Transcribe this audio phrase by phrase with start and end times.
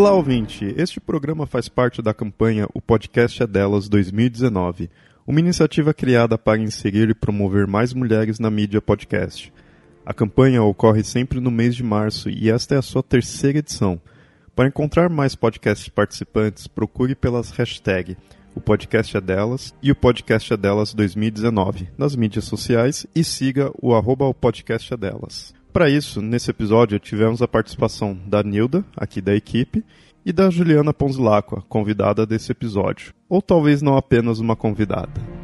[0.00, 0.74] Olá, ouvinte!
[0.78, 4.88] Este programa faz parte da campanha O Podcast é Delas 2019,
[5.26, 9.52] uma iniciativa criada para inserir e promover mais mulheres na mídia podcast.
[10.06, 14.00] A campanha ocorre sempre no mês de março e esta é a sua terceira edição.
[14.56, 18.16] Para encontrar mais podcast participantes, procure pelas hashtags
[18.54, 23.70] o podcast é delas e o podcast é delas 2019 nas mídias sociais e siga
[23.78, 25.59] o arroba o podcast é delas.
[25.72, 29.84] Para isso, nesse episódio, tivemos a participação da Nilda, aqui da equipe,
[30.26, 33.14] e da Juliana Ponzilacqua, convidada desse episódio.
[33.28, 35.39] Ou talvez não apenas uma convidada.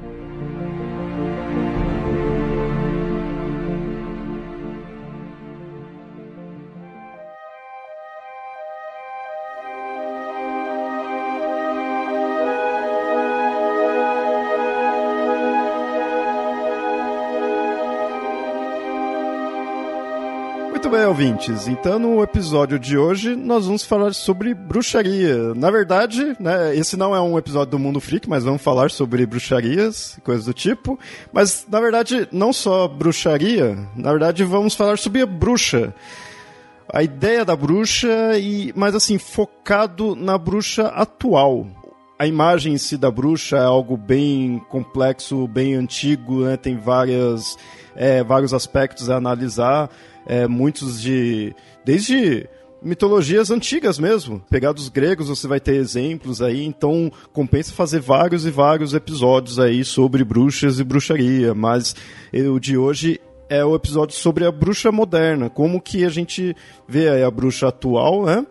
[20.97, 21.69] Bem, ouvintes.
[21.69, 25.53] Então, no episódio de hoje, nós vamos falar sobre bruxaria.
[25.55, 29.27] Na verdade, né, esse não é um episódio do Mundo Freak, mas vamos falar sobre
[29.27, 30.98] bruxarias, coisas do tipo.
[31.30, 35.94] Mas, na verdade, não só bruxaria, na verdade, vamos falar sobre a bruxa.
[36.91, 41.66] A ideia da bruxa, e mas assim, focado na bruxa atual
[42.19, 46.56] a imagem em si da bruxa é algo bem complexo, bem antigo, né?
[46.56, 47.59] tem várias,
[47.94, 49.91] é, vários aspectos a analisar
[50.26, 51.54] é, muitos de.
[51.84, 52.48] desde
[52.82, 54.42] mitologias antigas mesmo.
[54.50, 59.59] Pegar dos gregos, você vai ter exemplos aí, então compensa fazer vários e vários episódios
[59.59, 61.97] aí sobre bruxas e bruxaria, mas
[62.32, 66.54] o de hoje é o episódio sobre a bruxa moderna, como que a gente
[66.87, 68.47] vê a bruxa atual, né?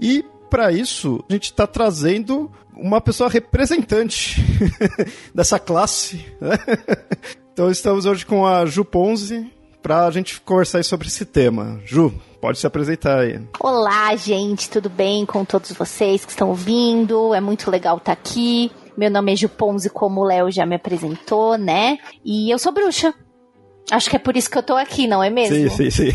[0.00, 4.40] E para isso, a gente está trazendo uma pessoa representante
[5.34, 6.24] dessa classe.
[6.40, 6.56] Né?
[7.54, 9.48] Então estamos hoje com a Ju Ponzi,
[9.84, 11.78] para a gente conversar sobre esse tema.
[11.84, 13.38] Ju, pode se apresentar aí.
[13.60, 17.34] Olá, gente, tudo bem com todos vocês que estão ouvindo?
[17.34, 18.72] É muito legal estar tá aqui.
[18.96, 21.98] Meu nome é Ju Ponzi, como o Léo já me apresentou, né?
[22.24, 23.12] E eu sou bruxa.
[23.90, 25.54] Acho que é por isso que eu tô aqui, não é mesmo?
[25.54, 26.12] Sim, sim, sim.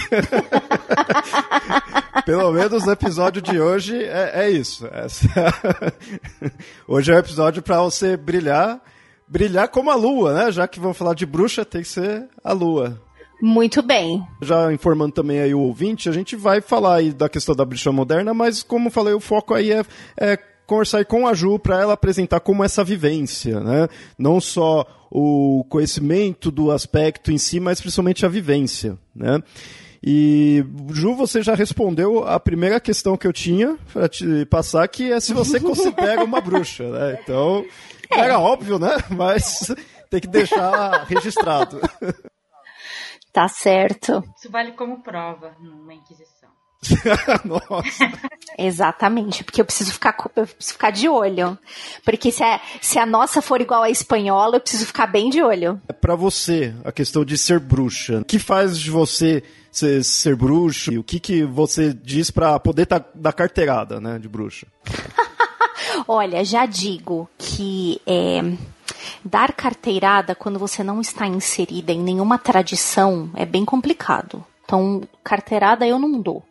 [2.26, 4.88] Pelo menos no episódio de hoje é, é isso.
[4.92, 5.28] Essa...
[6.90, 8.82] hoje é o episódio para você brilhar,
[9.28, 10.52] brilhar como a lua, né?
[10.52, 13.00] Já que vamos falar de bruxa, tem que ser a lua.
[13.42, 14.22] Muito bem.
[14.42, 17.92] Já informando também aí o ouvinte, a gente vai falar aí da questão da bruxa
[17.92, 19.84] moderna, mas como falei, o foco aí é,
[20.18, 23.88] é conversar com a Ju para ela apresentar como essa vivência, né?
[24.18, 29.42] Não só o conhecimento do aspecto em si, mas principalmente a vivência, né?
[30.02, 35.12] E, Ju, você já respondeu a primeira questão que eu tinha para te passar, que
[35.12, 37.20] é se você considera uma bruxa, né?
[37.22, 37.66] Então,
[38.12, 38.20] é.
[38.20, 38.96] era óbvio, né?
[39.10, 39.74] Mas
[40.10, 41.82] tem que deixar registrado.
[43.40, 44.22] Tá certo.
[44.38, 46.50] Isso vale como prova numa inquisição.
[47.46, 48.12] Nossa.
[48.58, 51.58] Exatamente, porque eu preciso ficar eu preciso ficar de olho.
[52.04, 55.42] Porque se a, se a nossa for igual à espanhola, eu preciso ficar bem de
[55.42, 55.82] olho.
[55.88, 58.20] É para você, a questão de ser bruxa.
[58.20, 59.42] O que faz de você
[59.72, 60.92] ser, ser bruxa?
[61.00, 64.68] O que, que você diz para poder tá, dar carteirada, né, de bruxa?
[66.06, 68.42] Olha, já digo que é,
[69.24, 74.44] Dar carteirada quando você não está inserida em nenhuma tradição é bem complicado.
[74.64, 76.44] Então, carteirada eu não dou.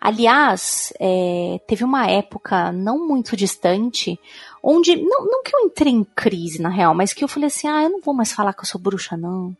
[0.00, 4.18] Aliás, é, teve uma época não muito distante
[4.60, 7.68] onde, não, não que eu entrei em crise na real, mas que eu falei assim:
[7.68, 9.56] ah, eu não vou mais falar que eu sou bruxa, não.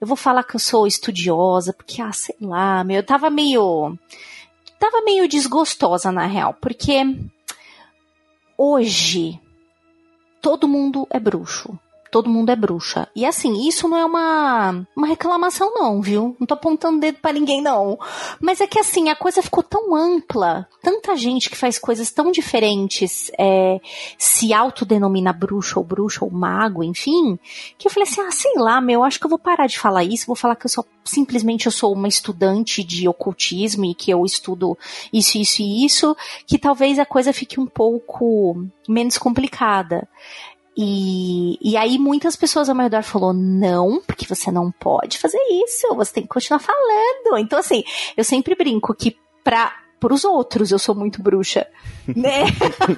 [0.00, 3.96] Eu vou falar que eu sou estudiosa, porque, ah, sei lá, meu, eu tava meio.
[4.78, 7.04] Tava meio desgostosa na real, porque
[8.56, 9.38] hoje
[10.42, 11.78] todo mundo é bruxo
[12.12, 13.08] todo mundo é bruxa.
[13.16, 16.36] E assim, isso não é uma, uma reclamação, não, viu?
[16.38, 17.98] Não tô apontando dedo para ninguém, não.
[18.38, 22.30] Mas é que assim, a coisa ficou tão ampla, tanta gente que faz coisas tão
[22.30, 23.80] diferentes, é,
[24.18, 27.38] se autodenomina bruxa ou bruxa ou mago, enfim,
[27.78, 30.04] que eu falei assim, ah, sei lá, meu, acho que eu vou parar de falar
[30.04, 34.10] isso, vou falar que eu sou simplesmente eu sou uma estudante de ocultismo e que
[34.10, 34.78] eu estudo
[35.12, 36.16] isso, isso e isso,
[36.46, 40.08] que talvez a coisa fique um pouco menos complicada.
[40.76, 45.38] E, e aí muitas pessoas ao meu redor falou não, porque você não pode fazer
[45.66, 47.38] isso, você tem que continuar falando.
[47.38, 47.84] Então assim,
[48.16, 49.74] eu sempre brinco que para
[50.10, 51.66] os outros eu sou muito bruxa,
[52.08, 52.44] né?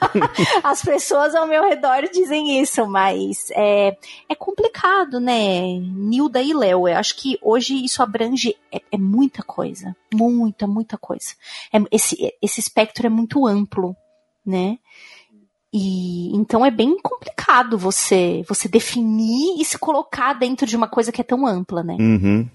[0.62, 3.96] As pessoas ao meu redor dizem isso, mas é,
[4.28, 5.62] é complicado, né?
[5.80, 10.96] Nilda e Léo, eu acho que hoje isso abrange é, é muita coisa, muita, muita
[10.96, 11.34] coisa.
[11.72, 13.96] É, esse, esse espectro é muito amplo,
[14.46, 14.78] né?
[15.76, 21.10] E então é bem complicado você você definir e se colocar dentro de uma coisa
[21.10, 21.96] que é tão ampla, né?
[21.98, 22.48] Uhum.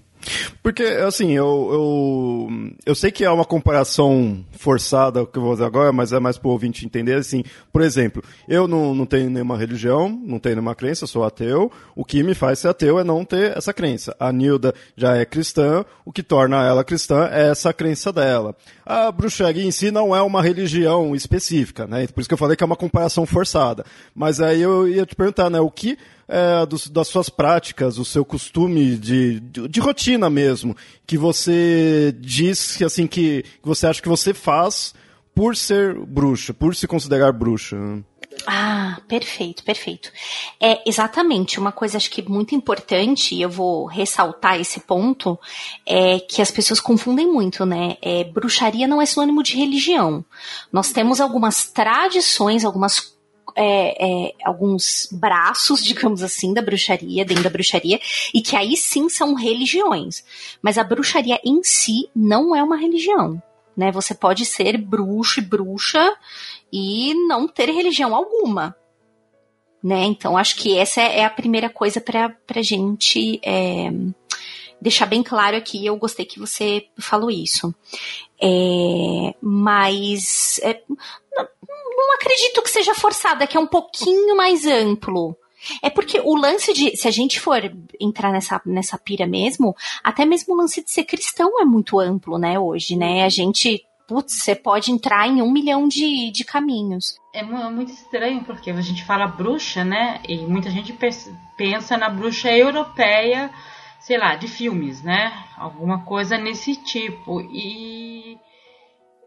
[0.62, 2.48] Porque, assim, eu, eu,
[2.86, 6.36] eu sei que é uma comparação forçada que eu vou fazer agora, mas é mais
[6.36, 10.56] para o ouvinte entender, assim, por exemplo, eu não, não tenho nenhuma religião, não tenho
[10.56, 14.14] nenhuma crença, sou ateu, o que me faz ser ateu é não ter essa crença.
[14.18, 18.54] A Nilda já é cristã, o que torna ela cristã é essa crença dela.
[18.84, 22.06] A bruxaria em si não é uma religião específica, né?
[22.08, 23.84] Por isso que eu falei que é uma comparação forçada.
[24.14, 25.96] Mas aí eu ia te perguntar, né, o que
[26.30, 32.14] é, dos, das suas práticas, o seu costume de, de, de, rotina mesmo, que você
[32.18, 34.94] diz que assim que, você acha que você faz
[35.34, 37.76] por ser bruxa, por se considerar bruxa.
[38.46, 40.12] Ah, perfeito, perfeito.
[40.60, 45.38] É exatamente uma coisa acho que muito importante, e eu vou ressaltar esse ponto,
[45.84, 47.96] é que as pessoas confundem muito, né?
[48.00, 50.24] É, bruxaria não é sinônimo de religião.
[50.72, 53.18] Nós temos algumas tradições, algumas
[53.56, 58.00] é, é, alguns braços, digamos assim, da bruxaria, dentro da bruxaria,
[58.34, 60.24] e que aí sim são religiões.
[60.62, 63.42] Mas a bruxaria em si não é uma religião.
[63.76, 63.90] Né?
[63.92, 66.16] Você pode ser bruxo e bruxa
[66.72, 68.76] e não ter religião alguma.
[69.82, 70.04] Né?
[70.04, 73.90] Então, acho que essa é a primeira coisa para a gente é,
[74.80, 75.84] deixar bem claro aqui.
[75.84, 77.74] Eu gostei que você falou isso.
[78.42, 80.82] É, mas é,
[82.06, 85.36] não acredito que seja forçado, é que é um pouquinho mais amplo.
[85.82, 87.60] É porque o lance de, se a gente for
[88.00, 92.38] entrar nessa, nessa pira mesmo, até mesmo o lance de ser cristão é muito amplo,
[92.38, 93.24] né, hoje, né?
[93.24, 97.14] A gente, putz, você pode entrar em um milhão de, de caminhos.
[97.34, 100.20] É muito estranho, porque a gente fala bruxa, né?
[100.26, 100.96] E muita gente
[101.56, 103.50] pensa na bruxa europeia,
[104.00, 105.32] sei lá, de filmes, né?
[105.56, 107.40] Alguma coisa nesse tipo.
[107.42, 108.38] E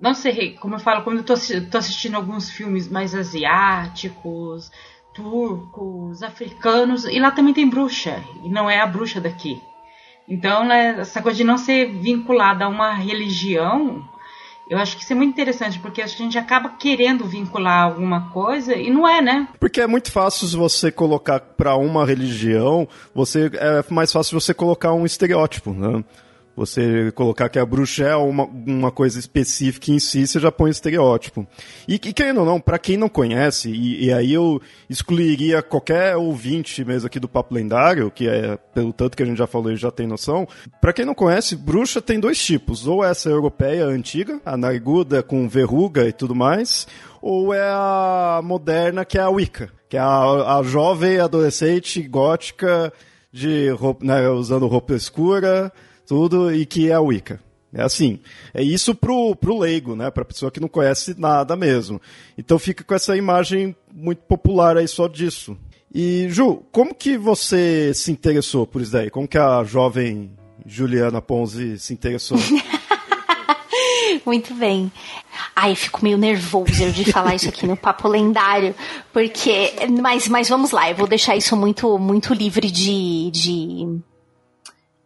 [0.04, 1.34] não sei, como eu falo, quando eu tô,
[1.72, 4.70] tô assistindo alguns filmes mais asiáticos,
[5.14, 9.62] turcos, africanos, e lá também tem bruxa, e não é a bruxa daqui.
[10.28, 14.04] Então, né, essa coisa de não ser vinculada a uma religião,
[14.70, 18.76] eu acho que isso é muito interessante, porque a gente acaba querendo vincular alguma coisa
[18.76, 19.48] e não é, né?
[19.58, 24.92] Porque é muito fácil você colocar para uma religião, você é mais fácil você colocar
[24.92, 26.04] um estereótipo, né?
[26.56, 30.70] Você colocar que a bruxa é uma, uma coisa específica em si, você já põe
[30.70, 31.48] estereótipo.
[31.88, 36.16] E, e querendo ou não, para quem não conhece, e, e, aí eu excluiria qualquer
[36.16, 39.76] ouvinte mesmo aqui do Papo Lendário, que é, pelo tanto que a gente já falou
[39.76, 40.48] já tem noção,
[40.80, 42.86] para quem não conhece, bruxa tem dois tipos.
[42.86, 46.86] Ou essa europeia antiga, a nariguda com verruga e tudo mais,
[47.20, 52.94] ou é a moderna, que é a Wicca, que é a, a jovem adolescente gótica
[53.32, 55.74] de roupa, né, usando roupa escura,
[56.14, 57.40] tudo, e que é a Wicca.
[57.74, 58.20] É assim,
[58.54, 60.12] é isso pro, pro leigo, né?
[60.12, 62.00] Pra pessoa que não conhece nada mesmo.
[62.38, 65.58] Então fica com essa imagem muito popular aí só disso.
[65.92, 69.10] E, Ju, como que você se interessou por isso daí?
[69.10, 70.32] Como que a jovem
[70.68, 72.38] Juliana Ponzi se interessou?
[74.24, 74.92] Muito bem.
[75.56, 78.76] Ai, fico meio nervoso de falar isso aqui no papo lendário,
[79.12, 79.74] porque.
[80.00, 84.00] Mas, mas vamos lá, eu vou deixar isso muito, muito livre de, de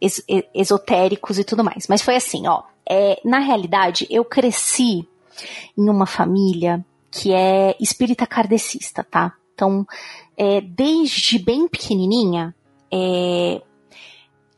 [0.02, 0.24] es
[0.54, 1.88] esotéricos e tudo mais.
[1.88, 2.64] Mas foi assim, ó.
[2.90, 5.08] É, na realidade, eu cresci
[5.78, 9.34] em uma família que é espírita kardecista, tá?
[9.54, 9.86] Então,
[10.38, 12.56] é, desde bem pequenininha,
[12.92, 13.62] é,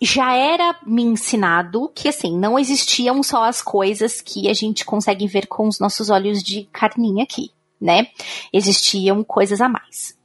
[0.01, 5.27] já era me ensinado que, assim, não existiam só as coisas que a gente consegue
[5.27, 8.07] ver com os nossos olhos de carninha aqui, né?
[8.53, 10.17] Existiam coisas a mais.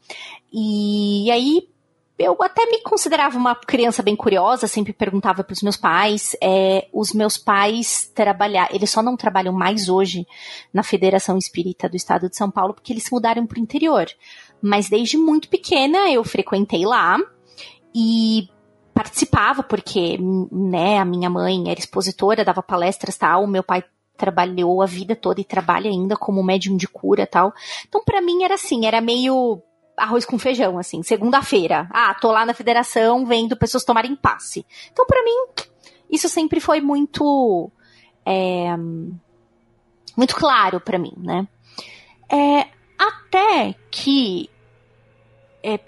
[0.52, 1.68] E aí,
[2.18, 6.36] eu até me considerava uma criança bem curiosa, sempre perguntava para os meus pais.
[6.40, 10.26] É, os meus pais trabalhar, eles só não trabalham mais hoje
[10.72, 14.06] na Federação Espírita do Estado de São Paulo porque eles se mudaram para o interior.
[14.62, 17.18] Mas desde muito pequena eu frequentei lá
[17.92, 18.48] e
[18.94, 20.16] participava porque,
[20.52, 23.82] né, a minha mãe era expositora, dava palestras tal, meu pai
[24.16, 27.52] trabalhou a vida toda e trabalha ainda como médium de cura tal.
[27.88, 29.60] Então para mim era assim, era meio
[29.96, 31.88] arroz com feijão, assim, segunda-feira.
[31.90, 34.66] Ah, tô lá na federação vendo pessoas tomarem passe.
[34.92, 35.64] Então, para mim,
[36.10, 37.70] isso sempre foi muito.
[38.26, 38.74] É,
[40.16, 41.46] muito claro para mim, né?
[42.30, 44.50] É, até que.
[45.62, 45.78] É,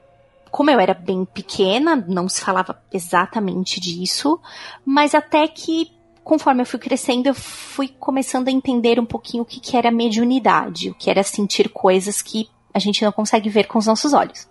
[0.50, 4.40] como eu era bem pequena, não se falava exatamente disso,
[4.84, 5.94] mas até que
[6.24, 9.92] conforme eu fui crescendo, eu fui começando a entender um pouquinho o que, que era
[9.92, 14.12] mediunidade, o que era sentir coisas que a gente não consegue ver com os nossos
[14.12, 14.46] olhos.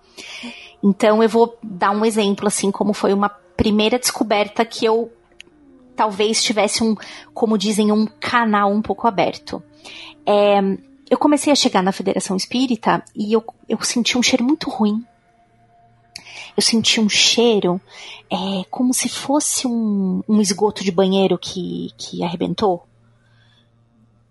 [0.84, 5.12] Então eu vou dar um exemplo assim como foi uma primeira descoberta que eu
[5.96, 6.96] talvez tivesse um,
[7.34, 9.64] como dizem, um canal um pouco aberto.
[10.26, 10.60] É,
[11.10, 15.06] eu comecei a chegar na Federação Espírita e eu, eu senti um cheiro muito ruim.
[16.58, 17.80] Eu senti um cheiro
[18.32, 22.88] é, como se fosse um, um esgoto de banheiro que, que arrebentou.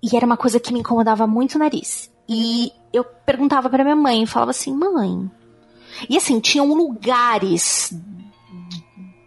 [0.02, 2.10] E era uma coisa que me incomodava muito o nariz.
[2.28, 5.30] E eu perguntava para minha mãe, falava assim, mãe.
[6.08, 7.92] E assim, tinham lugares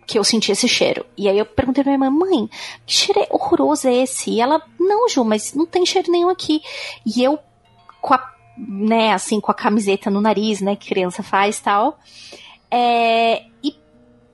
[0.06, 1.06] que eu senti esse cheiro.
[1.18, 2.50] E aí eu perguntei pra minha mãe, mãe,
[2.86, 4.32] que cheiro horroroso é esse?
[4.32, 6.62] E ela, não, Ju, mas não tem cheiro nenhum aqui.
[7.06, 7.38] E eu,
[8.01, 12.00] com a, né, assim, com a camiseta no nariz, né, que criança faz tal.
[12.72, 13.75] É, e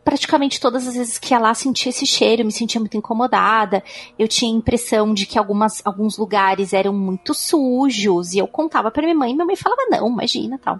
[0.03, 3.83] praticamente todas as vezes que ia lá sentia esse cheiro, eu me sentia muito incomodada.
[4.17, 8.33] Eu tinha a impressão de que algumas, alguns lugares eram muito sujos.
[8.33, 10.79] E eu contava pra minha mãe, e minha mãe falava, não, imagina tal.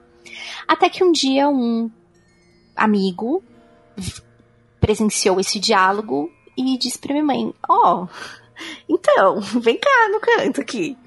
[0.68, 1.90] Até que um dia um
[2.76, 3.44] amigo
[4.80, 8.08] presenciou esse diálogo e disse pra minha mãe: Ó, oh,
[8.90, 10.98] então, vem cá no canto aqui.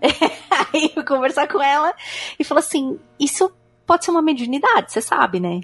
[0.72, 1.94] Aí eu conversar com ela
[2.38, 3.50] e falou assim: Isso
[3.86, 5.60] pode ser uma mediunidade, você sabe, né?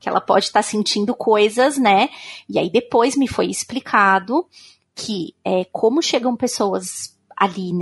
[0.00, 2.08] Que ela pode estar tá sentindo coisas, né?
[2.48, 4.46] E aí depois me foi explicado
[4.94, 7.72] que é, como chegam pessoas ali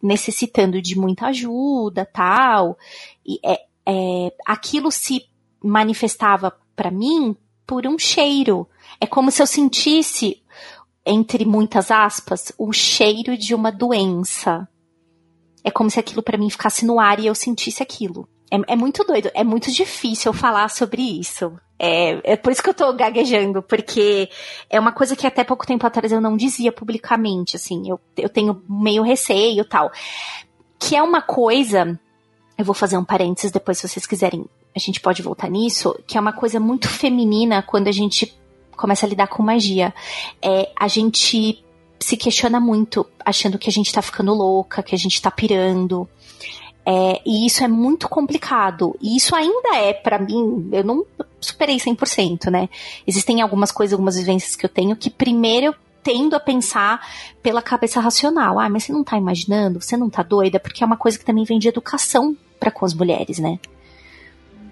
[0.00, 2.78] necessitando de muita ajuda, tal,
[3.26, 5.26] e é, é aquilo se
[5.60, 7.36] manifestava para mim
[7.66, 8.68] por um cheiro.
[9.00, 10.42] É como se eu sentisse,
[11.04, 14.68] entre muitas aspas, o cheiro de uma doença.
[15.64, 18.28] É como se aquilo para mim ficasse no ar e eu sentisse aquilo.
[18.50, 21.52] É, é, muito doido, é muito difícil falar sobre isso.
[21.78, 24.28] É, é por isso que eu tô gaguejando, porque
[24.68, 28.28] é uma coisa que até pouco tempo atrás eu não dizia publicamente, assim, eu, eu
[28.28, 29.90] tenho meio receio tal.
[30.78, 31.98] Que é uma coisa,
[32.58, 36.16] eu vou fazer um parênteses depois se vocês quiserem a gente pode voltar nisso, que
[36.16, 38.36] é uma coisa muito feminina quando a gente
[38.76, 39.92] começa a lidar com magia.
[40.40, 41.62] É, a gente
[41.98, 46.08] se questiona muito, achando que a gente tá ficando louca, que a gente tá pirando.
[46.84, 48.96] É, e isso é muito complicado.
[49.00, 51.04] E isso ainda é, para mim, eu não
[51.40, 52.68] superei 100%, né?
[53.06, 57.06] Existem algumas coisas, algumas vivências que eu tenho que primeiro eu tendo a pensar
[57.42, 58.58] pela cabeça racional.
[58.58, 59.80] Ah, mas você não tá imaginando?
[59.80, 60.58] Você não tá doida?
[60.58, 63.58] Porque é uma coisa que também vem de educação para com as mulheres, né?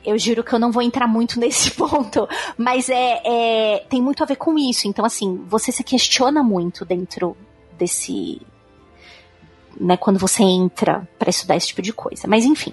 [0.08, 4.22] eu juro que eu não vou entrar muito nesse ponto, mas é, é, tem muito
[4.22, 4.88] a ver com isso.
[4.88, 7.36] Então, assim, você se questiona muito dentro
[7.78, 8.40] desse.
[9.80, 12.26] Né, quando você entra para estudar esse tipo de coisa.
[12.26, 12.72] Mas enfim.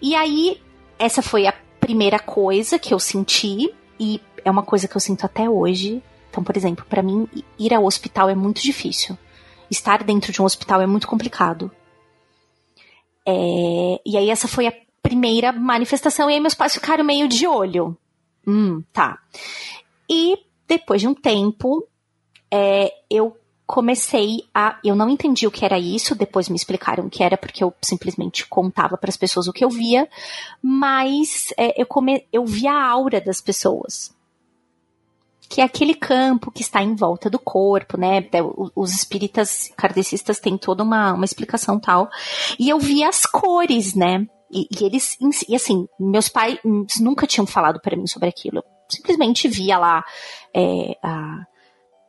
[0.00, 0.60] E aí,
[0.98, 5.24] essa foi a primeira coisa que eu senti, e é uma coisa que eu sinto
[5.24, 6.02] até hoje.
[6.30, 7.26] Então, por exemplo, para mim,
[7.58, 9.16] ir ao hospital é muito difícil.
[9.70, 11.70] Estar dentro de um hospital é muito complicado.
[13.26, 17.46] É, e aí, essa foi a primeira manifestação, e aí meus pais ficaram meio de
[17.46, 17.96] olho.
[18.46, 19.18] Hum, tá.
[20.10, 21.86] E depois de um tempo,
[22.50, 24.78] é, eu comecei a.
[24.84, 27.74] Eu não entendi o que era isso, depois me explicaram o que era, porque eu
[27.82, 30.08] simplesmente contava para as pessoas o que eu via,
[30.62, 34.14] mas é, eu, come, eu via a aura das pessoas.
[35.48, 38.24] Que é aquele campo que está em volta do corpo, né?
[38.74, 42.08] Os espíritas kardecistas têm toda uma, uma explicação tal.
[42.58, 44.26] E eu via as cores, né?
[44.50, 45.16] E, e eles,
[45.48, 46.58] e assim, meus pais
[47.00, 48.58] nunca tinham falado para mim sobre aquilo.
[48.58, 50.04] Eu simplesmente via lá
[50.52, 51.46] é, a,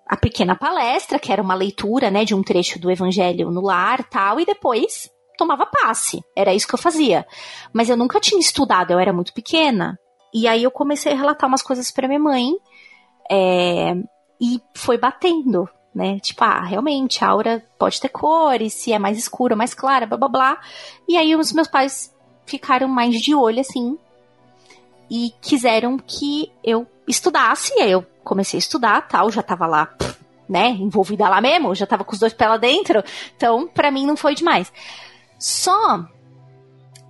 [0.07, 4.03] a pequena palestra, que era uma leitura, né, de um trecho do Evangelho no lar,
[4.09, 6.21] tal, e depois tomava passe.
[6.35, 7.25] Era isso que eu fazia.
[7.73, 9.99] Mas eu nunca tinha estudado, eu era muito pequena.
[10.33, 12.53] E aí eu comecei a relatar umas coisas para minha mãe,
[13.29, 13.95] é,
[14.39, 16.19] e foi batendo, né?
[16.19, 20.17] Tipo, ah, realmente, a aura pode ter cores, se é mais escura, mais clara, blá
[20.17, 20.61] blá blá.
[21.07, 22.13] E aí os meus pais
[22.45, 23.97] ficaram mais de olho, assim,
[25.09, 27.73] e quiseram que eu estudasse.
[27.75, 29.89] E aí eu comecei a estudar, tal, já tava lá,
[30.50, 33.01] né, envolvida lá mesmo, já tava com os dois pés lá dentro.
[33.36, 34.72] Então, para mim não foi demais.
[35.39, 36.05] Só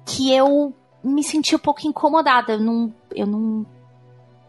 [0.05, 3.65] que eu me senti um pouco incomodada, eu não, eu não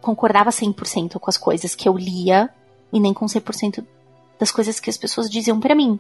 [0.01, 2.51] concordava 100% com as coisas que eu lia
[2.93, 3.85] e nem com 100%
[4.39, 5.99] das coisas que as pessoas diziam para mim.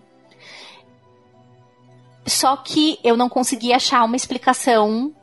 [2.26, 5.14] Só que eu não conseguia achar uma explicação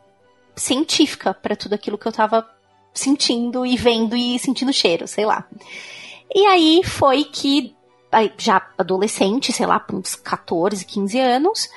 [0.55, 2.47] científica para tudo aquilo que eu tava
[2.95, 5.45] sentindo e vendo e sentindo cheiro, sei lá.
[6.33, 7.75] E aí foi que
[8.37, 11.69] já adolescente, sei lá, uns 14, 15 anos,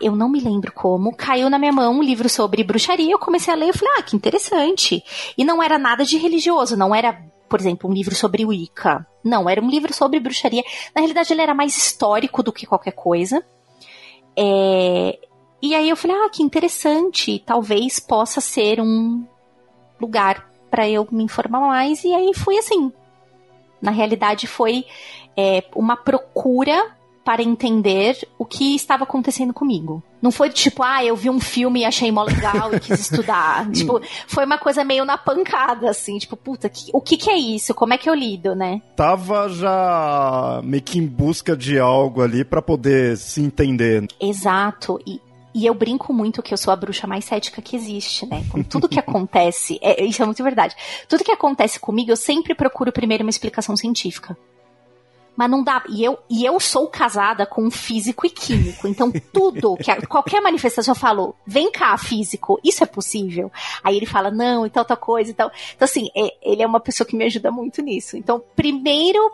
[0.00, 3.52] eu não me lembro como, caiu na minha mão um livro sobre bruxaria, eu comecei
[3.52, 5.02] a ler e falei, ah, que interessante.
[5.36, 9.06] E não era nada de religioso, não era, por exemplo, um livro sobre Wicca.
[9.24, 10.62] Não, era um livro sobre bruxaria.
[10.94, 13.42] Na realidade, ele era mais histórico do que qualquer coisa.
[14.36, 15.18] É...
[15.62, 19.24] E aí eu falei, ah, que interessante, talvez possa ser um
[20.02, 22.04] lugar para eu me informar mais.
[22.04, 22.92] E aí fui assim.
[23.80, 24.84] Na realidade, foi
[25.36, 26.92] é, uma procura
[27.24, 30.02] para entender o que estava acontecendo comigo.
[30.20, 33.68] Não foi tipo, ah, eu vi um filme e achei mó legal e quis estudar.
[33.72, 37.36] tipo, foi uma coisa meio na pancada, assim, tipo, puta, que, o que, que é
[37.36, 37.74] isso?
[37.74, 38.80] Como é que eu lido, né?
[38.96, 44.06] Tava já meio que em busca de algo ali para poder se entender.
[44.20, 45.00] Exato.
[45.06, 45.20] E,
[45.54, 48.44] e eu brinco muito que eu sou a bruxa mais cética que existe, né?
[48.50, 50.74] Com tudo que acontece, é, isso é muito verdade.
[51.08, 54.36] Tudo que acontece comigo, eu sempre procuro primeiro uma explicação científica.
[55.36, 55.82] Mas não dá.
[55.88, 58.86] E eu, e eu sou casada com um físico e químico.
[58.86, 63.50] Então, tudo, que qualquer manifestação eu falo, vem cá, físico, isso é possível?
[63.82, 65.50] Aí ele fala, não, e tal, tal coisa e tal.
[65.74, 68.16] Então, assim, é, ele é uma pessoa que me ajuda muito nisso.
[68.16, 69.32] Então, primeiro,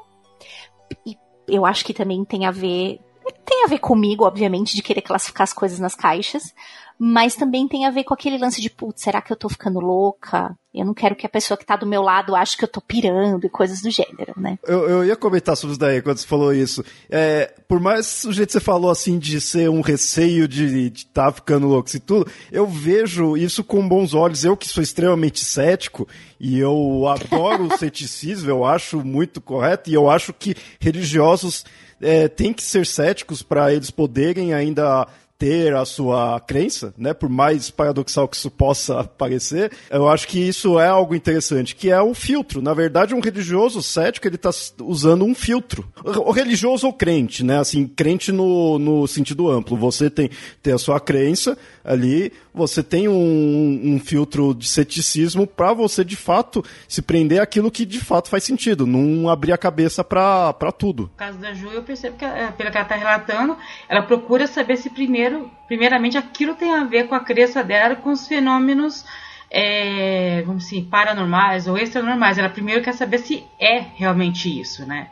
[1.48, 3.00] eu acho que também tem a ver.
[3.44, 6.52] Tem a ver comigo, obviamente, de querer classificar as coisas nas caixas
[6.98, 9.78] mas também tem a ver com aquele lance de, putz, será que eu tô ficando
[9.78, 10.56] louca?
[10.74, 12.80] Eu não quero que a pessoa que tá do meu lado ache que eu tô
[12.80, 14.58] pirando e coisas do gênero, né?
[14.66, 16.84] Eu, eu ia comentar sobre isso daí quando você falou isso.
[17.08, 21.26] É, por mais o jeito que você falou assim de ser um receio de estar
[21.26, 24.44] tá ficando louco e tudo, eu vejo isso com bons olhos.
[24.44, 26.06] Eu que sou extremamente cético
[26.40, 31.64] e eu adoro o ceticismo, eu acho muito correto e eu acho que religiosos
[32.00, 35.06] é, que ser céticos para eles poderem ainda
[35.38, 37.14] ter a sua crença, né?
[37.14, 41.90] Por mais paradoxal que isso possa parecer, eu acho que isso é algo interessante, que
[41.90, 42.60] é o filtro.
[42.60, 44.50] Na verdade, um religioso cético, ele está
[44.82, 45.88] usando um filtro.
[46.04, 47.58] O religioso ou crente, né?
[47.58, 49.76] Assim, crente no, no sentido amplo.
[49.76, 50.28] Você tem,
[50.60, 56.16] tem a sua crença ali, você tem um, um filtro de ceticismo para você, de
[56.16, 61.04] fato, se prender aquilo que de fato faz sentido, não abrir a cabeça para tudo.
[61.04, 63.56] No caso da Ju, eu percebo que, é, pelo que ela está relatando,
[63.88, 67.96] ela procura saber se primeiro primeiro, primeiramente, aquilo tem a ver com a crença dela,
[67.96, 69.04] com os fenômenos,
[69.50, 72.38] é, vamos paranormais ou extranormais.
[72.38, 75.08] Ela primeiro quer saber se é realmente isso, né?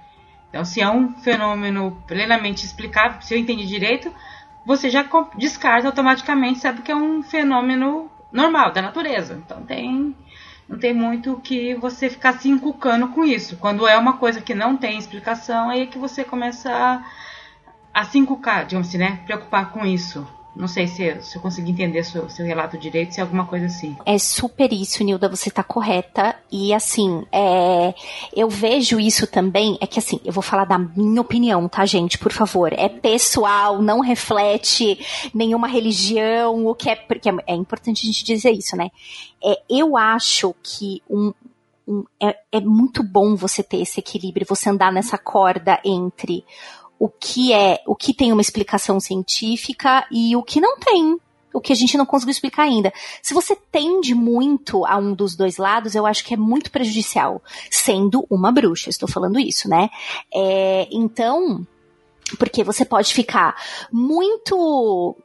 [0.48, 4.12] Então, se é um fenômeno plenamente explicável, se eu entendi direito,
[4.64, 9.40] você já descarta automaticamente, sabe que é um fenômeno normal, da natureza.
[9.44, 10.14] Então, tem
[10.68, 13.57] não tem muito que você ficar se encucando com isso.
[13.57, 17.05] Quando é uma coisa que não tem explicação, aí é que você começa a
[17.96, 19.22] a 5K, digamos assim, né?
[19.24, 20.28] Preocupar com isso.
[20.54, 23.66] Não sei se, se eu consegui entender seu, seu relato direito, se é alguma coisa
[23.66, 23.96] assim.
[24.04, 26.37] É super isso, Nilda, você tá correta.
[26.52, 27.94] E assim, é,
[28.35, 29.78] eu vejo isso também.
[29.80, 32.18] É que assim, eu vou falar da minha opinião, tá, gente?
[32.18, 32.70] Por favor.
[32.74, 34.98] É pessoal, não reflete
[35.35, 36.96] nenhuma religião, o que é.
[36.96, 38.90] Porque é, é importante a gente dizer isso, né?
[39.42, 41.32] É, eu acho que um,
[41.88, 46.44] um é, é muito bom você ter esse equilíbrio, você andar nessa corda entre
[46.98, 51.18] o que é, o que tem uma explicação científica e o que não tem.
[51.52, 52.92] O que a gente não conseguiu explicar ainda.
[53.22, 57.42] Se você tende muito a um dos dois lados, eu acho que é muito prejudicial,
[57.70, 58.90] sendo uma bruxa.
[58.90, 59.88] Estou falando isso, né?
[60.35, 61.66] É, então,
[62.38, 63.56] porque você pode ficar
[63.90, 65.16] muito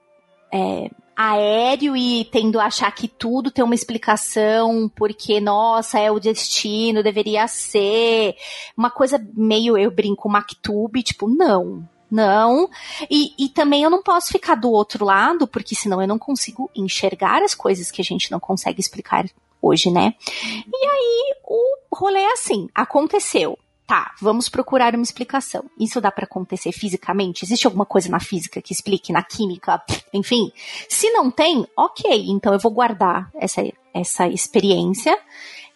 [0.54, 0.90] é,
[1.30, 7.04] aéreo e tendo a achar que tudo tem uma explicação, porque, nossa, é o destino,
[7.04, 8.36] deveria ser.
[8.76, 11.88] Uma coisa meio, eu brinco, Mactube, tipo, não.
[12.10, 12.70] Não.
[13.10, 16.70] E, e também eu não posso ficar do outro lado, porque senão eu não consigo
[16.76, 19.26] enxergar as coisas que a gente não consegue explicar
[19.62, 20.14] hoje, né?
[20.46, 23.58] E aí o rolê é assim: aconteceu
[23.92, 25.66] tá, vamos procurar uma explicação.
[25.78, 27.44] Isso dá para acontecer fisicamente?
[27.44, 30.50] Existe alguma coisa na física que explique, na química, enfim?
[30.88, 33.62] Se não tem, ok, então eu vou guardar essa,
[33.94, 35.20] essa experiência.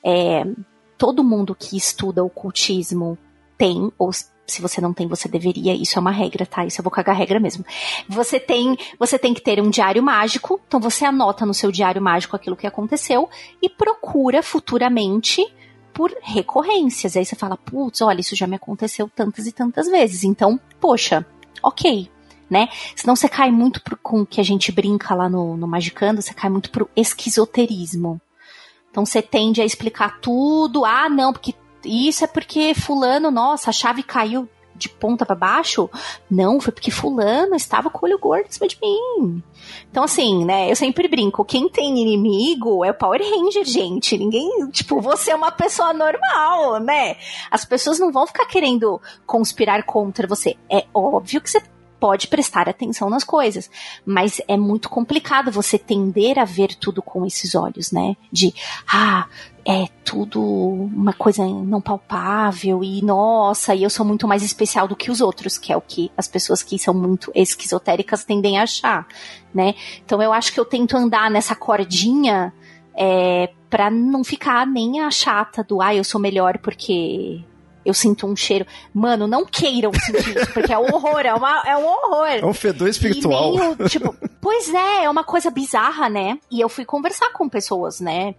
[0.02, 0.46] É,
[0.98, 3.18] todo mundo que estuda ocultismo
[3.58, 5.74] tem, ou se você não tem, você deveria.
[5.74, 6.66] Isso é uma regra, tá?
[6.66, 7.66] Isso eu vou cagar a regra mesmo.
[8.08, 10.62] Você tem, você tem que ter um diário mágico.
[10.66, 13.30] Então você anota no seu diário mágico aquilo que aconteceu
[13.62, 15.46] e procura futuramente
[15.96, 17.16] por recorrências.
[17.16, 20.26] Aí você fala, putz, olha, isso já me aconteceu tantas e tantas vezes.
[20.26, 21.26] Então, poxa,
[21.64, 22.12] ok,
[22.50, 22.68] né?
[22.94, 26.22] Senão você cai muito pro, com o que a gente brinca lá no, no Magicando,
[26.22, 28.20] você cai muito pro esquizoterismo.
[28.92, 31.56] Então você tende a explicar tudo, ah, não, porque
[31.86, 35.90] isso é porque fulano, nossa, a chave caiu de ponta para baixo?
[36.30, 39.44] Não, foi porque fulano estava com o olho gordo em cima de mim.
[39.90, 44.18] Então, assim, né, eu sempre brinco, quem tem inimigo é o Power Ranger, gente.
[44.18, 47.18] Ninguém, tipo, você é uma pessoa normal, né?
[47.50, 50.56] As pessoas não vão ficar querendo conspirar contra você.
[50.70, 51.62] É óbvio que você
[52.00, 53.70] pode prestar atenção nas coisas,
[54.06, 58.16] mas é muito complicado você tender a ver tudo com esses olhos, né?
[58.32, 58.54] De,
[58.88, 59.28] ah,
[59.68, 64.96] é tudo uma coisa não palpável e nossa, e eu sou muito mais especial do
[64.96, 68.64] que os outros, que é o que as pessoas que são muito esquizotéricas tendem a
[68.64, 69.08] achar,
[69.52, 69.74] né?
[70.06, 72.54] Então eu acho que eu tento andar nessa cordinha
[72.96, 77.44] é, para não ficar nem a chata do ah, eu sou melhor porque
[77.86, 78.66] eu sinto um cheiro.
[78.94, 82.28] Mano, não queiram sentir isso, porque é um horror, é, uma, é um horror.
[82.28, 83.56] É um fedor espiritual.
[83.56, 86.40] Meio, tipo, pois é, é uma coisa bizarra, né?
[86.52, 88.34] E eu fui conversar com pessoas, né?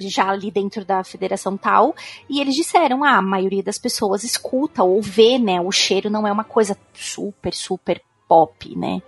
[0.00, 1.94] Já ali dentro da federação tal,
[2.28, 6.26] e eles disseram, ah, a maioria das pessoas escuta ou vê, né, o cheiro não
[6.26, 9.02] é uma coisa super, super pop, né,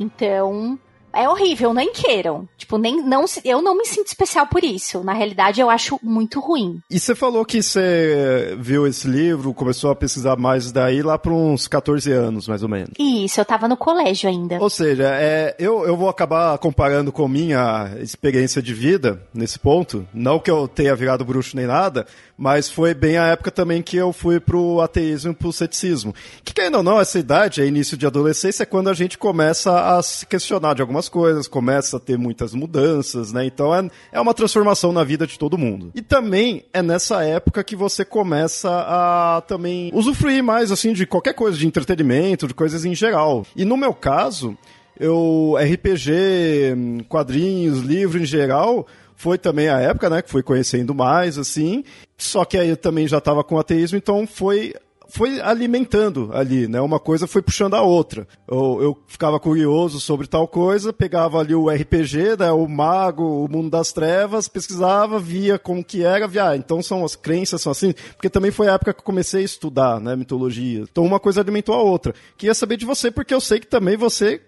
[0.00, 0.78] então,
[1.12, 2.48] é horrível, nem queiram.
[2.56, 5.02] Tipo, nem, não, eu não me sinto especial por isso.
[5.02, 6.80] Na realidade, eu acho muito ruim.
[6.90, 11.32] E você falou que você viu esse livro, começou a pesquisar mais daí lá para
[11.32, 12.90] uns 14 anos, mais ou menos.
[12.98, 14.58] Isso, eu tava no colégio ainda.
[14.60, 20.06] Ou seja, é, eu, eu vou acabar comparando com minha experiência de vida nesse ponto.
[20.12, 23.96] Não que eu tenha virado bruxo nem nada, mas foi bem a época também que
[23.96, 26.14] eu fui pro ateísmo e pro ceticismo.
[26.44, 29.96] Que, ainda ou não, essa idade, é início de adolescência, é quando a gente começa
[29.96, 33.46] a se questionar de algumas coisas, começa a ter muitas mudanças, né?
[33.46, 35.92] Então é, é uma transformação na vida de todo mundo.
[35.94, 41.34] E também é nessa época que você começa a também usufruir mais, assim, de qualquer
[41.34, 43.46] coisa, de entretenimento, de coisas em geral.
[43.54, 44.58] E no meu caso,
[44.98, 51.38] eu RPG, quadrinhos, livro em geral, foi também a época, né, que fui conhecendo mais,
[51.38, 51.84] assim.
[52.16, 54.74] Só que aí eu também já estava com ateísmo, então foi
[55.08, 56.80] foi alimentando ali, né?
[56.80, 58.28] Uma coisa foi puxando a outra.
[58.46, 62.52] Eu, eu, ficava curioso sobre tal coisa, pegava ali o RPG, né?
[62.52, 67.04] O mago, o mundo das trevas, pesquisava, via como que era, via, ah, então são
[67.04, 70.14] as crenças, são assim, porque também foi a época que eu comecei a estudar, né?
[70.14, 70.80] Mitologia.
[70.80, 72.14] Então uma coisa alimentou a outra.
[72.36, 74.42] Queria saber de você, porque eu sei que também você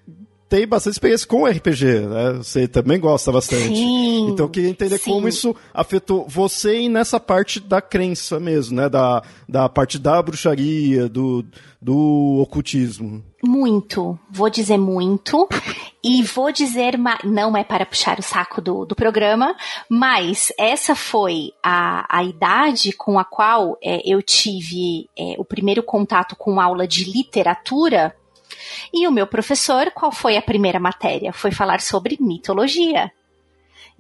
[0.50, 2.32] tem bastante experiência com RPG, né?
[2.38, 3.68] Você também gosta bastante.
[3.68, 5.12] Sim, então eu queria entender sim.
[5.12, 8.88] como isso afetou você nessa parte da crença mesmo, né?
[8.88, 11.44] Da, da parte da bruxaria, do,
[11.80, 13.22] do ocultismo.
[13.42, 15.48] Muito, vou dizer muito.
[16.02, 19.54] E vou dizer, não é para puxar o saco do, do programa,
[19.88, 25.82] mas essa foi a, a idade com a qual é, eu tive é, o primeiro
[25.82, 28.16] contato com aula de literatura
[28.92, 31.32] e o meu professor, qual foi a primeira matéria?
[31.32, 33.10] Foi falar sobre mitologia.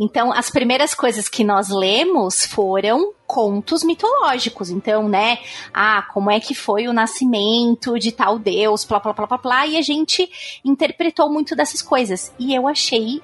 [0.02, 4.70] Então, as primeiras coisas que nós lemos foram contos mitológicos.
[4.70, 5.38] Então, né?
[5.74, 9.66] Ah, como é que foi o nascimento de tal deus, plá, plá, plá, plá, plá.
[9.66, 10.26] E a gente
[10.64, 12.32] interpretou muito dessas coisas.
[12.38, 13.20] E eu achei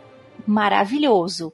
[0.47, 1.51] maravilhoso.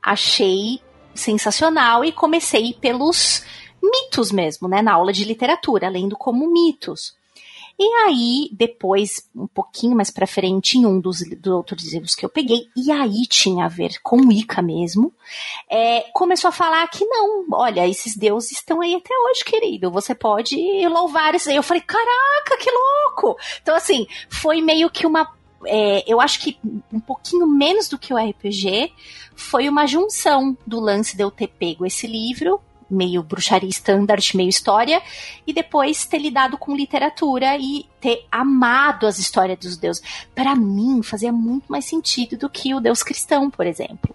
[0.00, 0.80] Achei
[1.12, 3.44] sensacional e comecei pelos
[3.82, 4.80] mitos mesmo, né?
[4.82, 7.18] Na aula de literatura, lendo como mitos.
[7.82, 12.26] E aí, depois, um pouquinho mais pra frente, em um dos, dos outros livros que
[12.26, 15.14] eu peguei, e aí tinha a ver com Wicca mesmo,
[15.66, 20.14] é, começou a falar que não, olha, esses deuses estão aí até hoje, querido, você
[20.14, 20.54] pode
[20.88, 21.56] louvar isso aí.
[21.56, 23.40] Eu falei, caraca, que louco!
[23.62, 25.32] Então, assim, foi meio que uma
[25.64, 26.58] é, eu acho que
[26.92, 28.92] um pouquinho menos do que o RPG
[29.34, 34.48] foi uma junção do lance de eu ter pego esse livro meio bruxaria standard, meio
[34.48, 35.00] história,
[35.46, 40.02] e depois ter lidado com literatura e ter amado as histórias dos deuses.
[40.34, 44.14] Para mim, fazia muito mais sentido do que o deus cristão, por exemplo.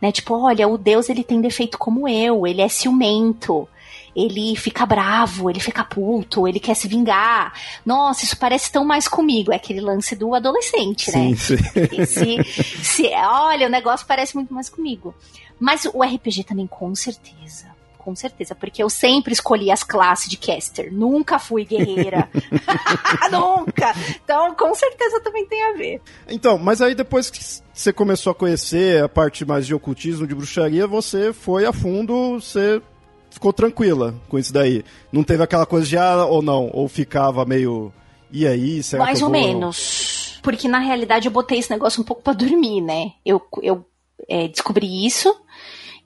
[0.00, 0.12] Né?
[0.12, 3.68] Tipo, olha, o deus ele tem defeito como eu, ele é ciumento,
[4.14, 7.52] ele fica bravo, ele fica puto, ele quer se vingar.
[7.84, 9.52] Nossa, isso parece tão mais comigo.
[9.52, 11.36] É aquele lance do adolescente, sim, né?
[11.36, 12.42] Sim.
[12.42, 12.44] Se,
[12.82, 15.14] se, olha, o negócio parece muito mais comigo.
[15.58, 17.71] Mas o RPG também, com certeza
[18.02, 22.28] com certeza, porque eu sempre escolhi as classes de caster, nunca fui guerreira.
[23.30, 23.94] nunca!
[24.22, 26.00] Então, com certeza também tem a ver.
[26.28, 27.40] Então, mas aí depois que
[27.72, 32.40] você começou a conhecer a parte mais de ocultismo, de bruxaria, você foi a fundo,
[32.40, 32.82] você
[33.30, 34.84] ficou tranquila com isso daí.
[35.10, 37.92] Não teve aquela coisa de ah ou não, ou ficava meio.
[38.30, 39.38] E aí, será Mais ou vou...
[39.38, 40.38] menos.
[40.42, 43.12] Porque na realidade eu botei esse negócio um pouco para dormir, né?
[43.24, 43.84] Eu, eu
[44.28, 45.34] é, descobri isso,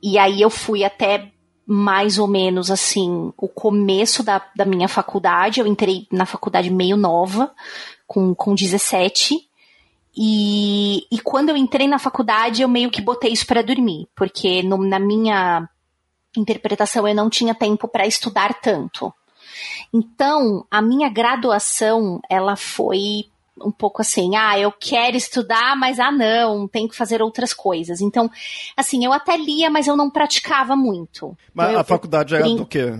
[0.02, 1.32] e aí eu fui até
[1.66, 5.60] mais ou menos assim o começo da, da minha faculdade.
[5.60, 7.52] Eu entrei na faculdade meio nova,
[8.06, 9.34] com, com 17.
[10.16, 14.62] E, e quando eu entrei na faculdade, eu meio que botei isso para dormir, porque
[14.62, 15.68] no, na minha
[16.36, 19.12] interpretação eu não tinha tempo para estudar tanto.
[19.92, 23.26] Então, a minha graduação, ela foi
[23.60, 28.00] um pouco assim, ah, eu quero estudar, mas ah, não, tenho que fazer outras coisas.
[28.00, 28.30] Então,
[28.76, 31.36] assim, eu até lia, mas eu não praticava muito.
[31.54, 32.92] Mas então, a faculdade era do quê?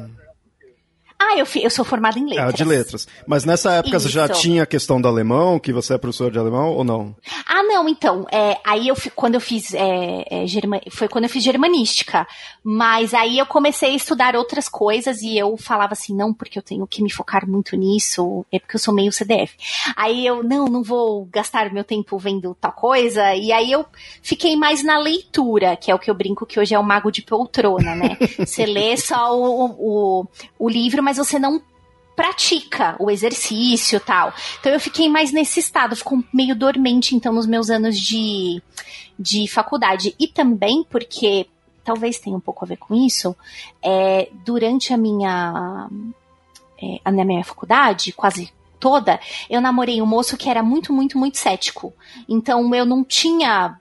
[1.19, 2.49] Ah, eu, eu sou formada em letras.
[2.49, 3.09] É, de letras.
[3.27, 4.07] Mas nessa época Isso.
[4.07, 7.17] você já tinha a questão do alemão, que você é professor de alemão ou não?
[7.47, 8.27] Ah, não, então.
[8.31, 9.73] É, aí eu quando eu fiz.
[9.73, 12.27] É, é, german, foi quando eu fiz germanística.
[12.63, 16.63] Mas aí eu comecei a estudar outras coisas e eu falava assim, não, porque eu
[16.63, 19.55] tenho que me focar muito nisso, é porque eu sou meio CDF.
[19.97, 23.35] Aí eu, não, não vou gastar meu tempo vendo tal coisa.
[23.35, 23.87] E aí eu
[24.23, 27.11] fiquei mais na leitura, que é o que eu brinco que hoje é o mago
[27.11, 28.19] de poltrona, né?
[28.39, 30.27] Você lê só o, o,
[30.59, 31.63] o livro, mas você não
[32.17, 34.35] pratica o exercício tal.
[34.59, 38.61] Então eu fiquei mais nesse estado, ficou meio dormente então nos meus anos de,
[39.17, 40.17] de faculdade.
[40.19, 41.47] E também porque,
[41.85, 43.37] talvez tenha um pouco a ver com isso,
[43.81, 45.89] é, durante a minha,
[46.83, 51.39] é, a minha faculdade, quase toda, eu namorei um moço que era muito, muito, muito
[51.39, 51.95] cético.
[52.29, 53.79] Então eu não tinha.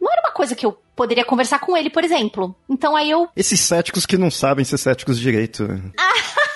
[0.00, 2.54] Não era uma coisa que eu poderia conversar com ele, por exemplo.
[2.68, 3.28] Então aí eu.
[3.34, 5.66] Esses céticos que não sabem ser céticos direito.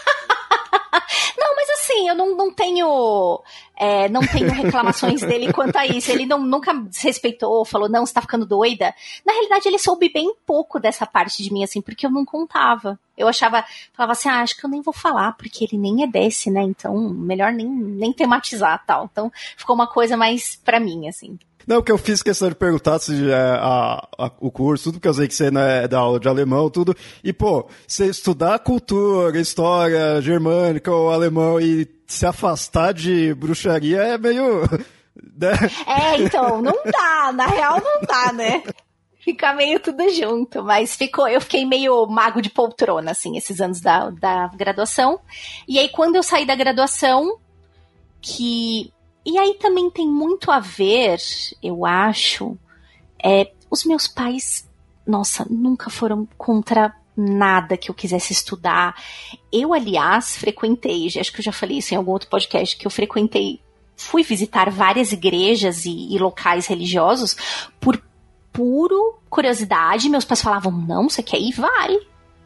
[1.93, 3.43] assim, eu não, não tenho.
[3.77, 6.11] É, não tenho reclamações dele quanto a isso.
[6.11, 8.95] Ele não, nunca desrespeitou, falou, não, você tá ficando doida.
[9.25, 12.99] Na realidade, ele soube bem pouco dessa parte de mim, assim, porque eu não contava.
[13.17, 16.07] Eu achava, falava assim, ah, acho que eu nem vou falar, porque ele nem é
[16.07, 16.63] desse, né?
[16.63, 19.09] Então, melhor nem, nem tematizar tal.
[19.11, 21.39] Então, ficou uma coisa mais pra mim, assim.
[21.67, 25.09] Não, que eu fiz questão de perguntar se é a, a, o curso, tudo que
[25.09, 26.97] eu sei que você né, é da aula de alemão, tudo.
[27.23, 34.19] E, pô, você estudar cultura, história germânica ou alemão e se afastar de bruxaria é
[34.19, 34.63] meio.
[35.15, 35.53] Né?
[35.87, 37.33] É, então, não dá.
[37.33, 38.63] Na real, não dá, né?
[39.19, 43.81] Fica meio tudo junto, mas ficou, eu fiquei meio mago de poltrona, assim, esses anos
[43.81, 45.21] da, da graduação.
[45.69, 47.39] E aí, quando eu saí da graduação,
[48.21, 48.93] que
[49.25, 51.19] e aí também tem muito a ver,
[51.63, 52.57] eu acho,
[53.23, 54.69] é, os meus pais,
[55.07, 58.95] nossa, nunca foram contra nada que eu quisesse estudar.
[59.53, 62.91] Eu, aliás, frequentei, acho que eu já falei isso em algum outro podcast, que eu
[62.91, 63.61] frequentei,
[63.97, 67.37] fui visitar várias igrejas e, e locais religiosos
[67.81, 68.03] por
[68.53, 70.09] puro curiosidade.
[70.09, 71.53] Meus pais falavam, não, você quer ir?
[71.53, 71.99] Vai.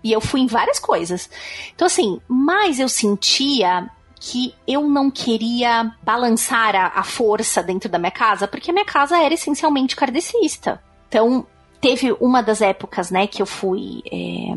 [0.05, 1.29] E eu fui em várias coisas.
[1.75, 7.99] Então, assim, mas eu sentia que eu não queria balançar a, a, força dentro da
[7.99, 10.83] minha casa, porque a minha casa era essencialmente kardecista.
[11.09, 11.47] Então,
[11.81, 14.03] teve uma das épocas, né, que eu fui.
[14.11, 14.57] É,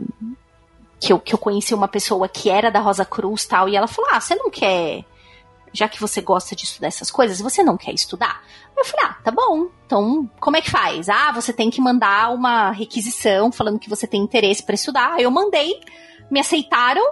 [1.00, 3.88] que, eu, que eu conheci uma pessoa que era da Rosa Cruz tal, e ela
[3.88, 5.04] falou: Ah, você não quer.
[5.72, 8.42] Já que você gosta de estudar essas coisas, você não quer estudar?
[8.76, 9.68] Eu falei, ah, tá bom.
[9.86, 11.10] Então, como é que faz?
[11.10, 15.20] Ah, você tem que mandar uma requisição falando que você tem interesse para estudar.
[15.20, 15.80] Eu mandei,
[16.32, 17.04] me aceitaram,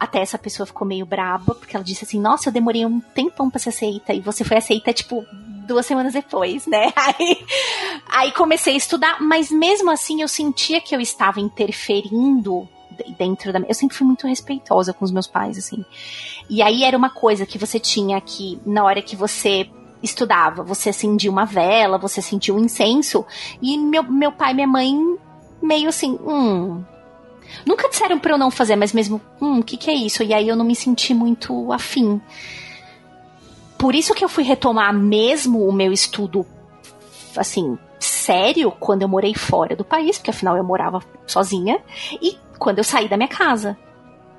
[0.00, 3.50] até essa pessoa ficou meio braba, porque ela disse assim: Nossa, eu demorei um tempão
[3.50, 5.26] pra ser aceita, e você foi aceita, tipo,
[5.66, 6.90] duas semanas depois, né?
[6.96, 7.46] Aí,
[8.08, 12.66] aí comecei a estudar, mas mesmo assim eu sentia que eu estava interferindo
[13.18, 13.60] dentro da.
[13.60, 15.84] Eu sempre fui muito respeitosa com os meus pais, assim.
[16.48, 19.68] E aí era uma coisa que você tinha que, na hora que você
[20.02, 23.24] estudava, você acendia uma vela, você sentia um incenso,
[23.60, 25.18] e meu, meu pai e minha mãe
[25.62, 26.82] meio assim, hum,
[27.64, 30.22] Nunca disseram para eu não fazer, mas mesmo, hum, o que, que é isso?
[30.22, 32.20] E aí eu não me senti muito afim.
[33.78, 36.46] Por isso que eu fui retomar mesmo o meu estudo,
[37.36, 41.80] assim, sério, quando eu morei fora do país, porque afinal eu morava sozinha,
[42.20, 43.76] e quando eu saí da minha casa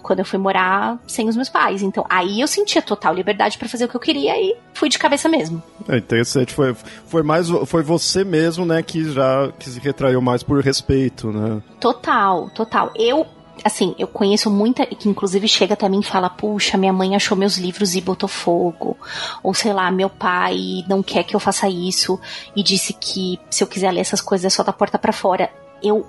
[0.01, 1.81] quando eu fui morar sem os meus pais.
[1.81, 4.99] Então, aí eu sentia total liberdade para fazer o que eu queria e fui de
[4.99, 5.61] cabeça mesmo.
[5.87, 10.43] É interessante, foi, foi mais foi você mesmo, né, que já que se retraiu mais
[10.43, 11.61] por respeito, né?
[11.79, 12.91] Total, total.
[12.95, 13.25] Eu
[13.63, 17.37] assim, eu conheço muita que inclusive chega até mim e fala: "Puxa, minha mãe achou
[17.37, 18.97] meus livros e botou fogo".
[19.43, 22.19] Ou sei lá, meu pai não quer que eu faça isso
[22.55, 25.49] e disse que se eu quiser ler essas coisas é só da porta para fora.
[25.83, 26.05] Eu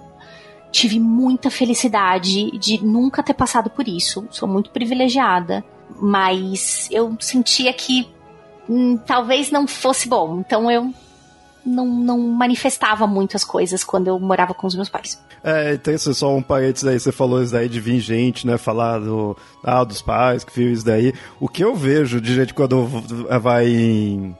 [0.73, 4.27] tive muita felicidade de nunca ter passado por isso.
[4.31, 5.63] Sou muito privilegiada,
[6.01, 8.09] mas eu sentia que
[8.69, 10.41] hum, talvez não fosse bom.
[10.41, 10.93] Então eu
[11.65, 15.23] não, não manifestava muito as coisas quando eu morava com os meus pais.
[15.45, 18.57] É, então isso só um parênteses aí, você falou isso daí de vir gente, né,
[18.57, 21.13] falar do, ah, dos pais que viu isso daí.
[21.39, 22.87] O que eu vejo de gente quando
[23.41, 24.37] vai em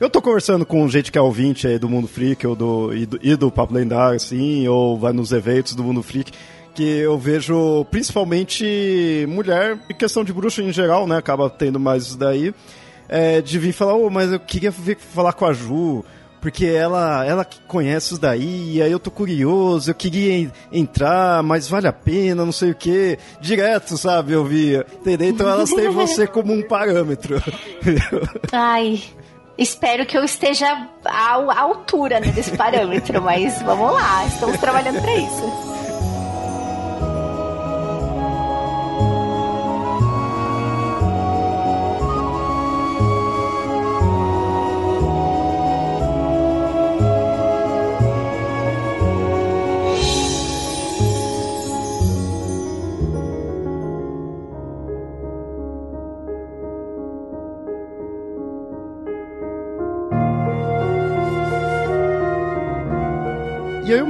[0.00, 3.04] eu tô conversando com gente que é ouvinte aí do Mundo Freak ou do, e,
[3.04, 6.32] do, e do Papo Lendário, assim, ou vai nos eventos do Mundo Freak,
[6.74, 11.18] que eu vejo principalmente mulher, e questão de bruxa em geral, né?
[11.18, 12.54] Acaba tendo mais isso daí,
[13.10, 16.02] é, de vir falar, oh, mas eu queria vir falar com a Ju,
[16.40, 21.68] porque ela, ela conhece isso daí, e aí eu tô curioso, eu queria entrar, mas
[21.68, 23.18] vale a pena, não sei o que.
[23.38, 24.86] Direto, sabe, eu via.
[25.00, 25.28] Entendeu?
[25.28, 27.36] Então elas têm você como um parâmetro.
[28.50, 29.02] Ai,
[29.60, 35.14] espero que eu esteja à, altura né, desse parâmetro, mas vamos lá, estamos trabalhando para
[35.14, 35.79] isso.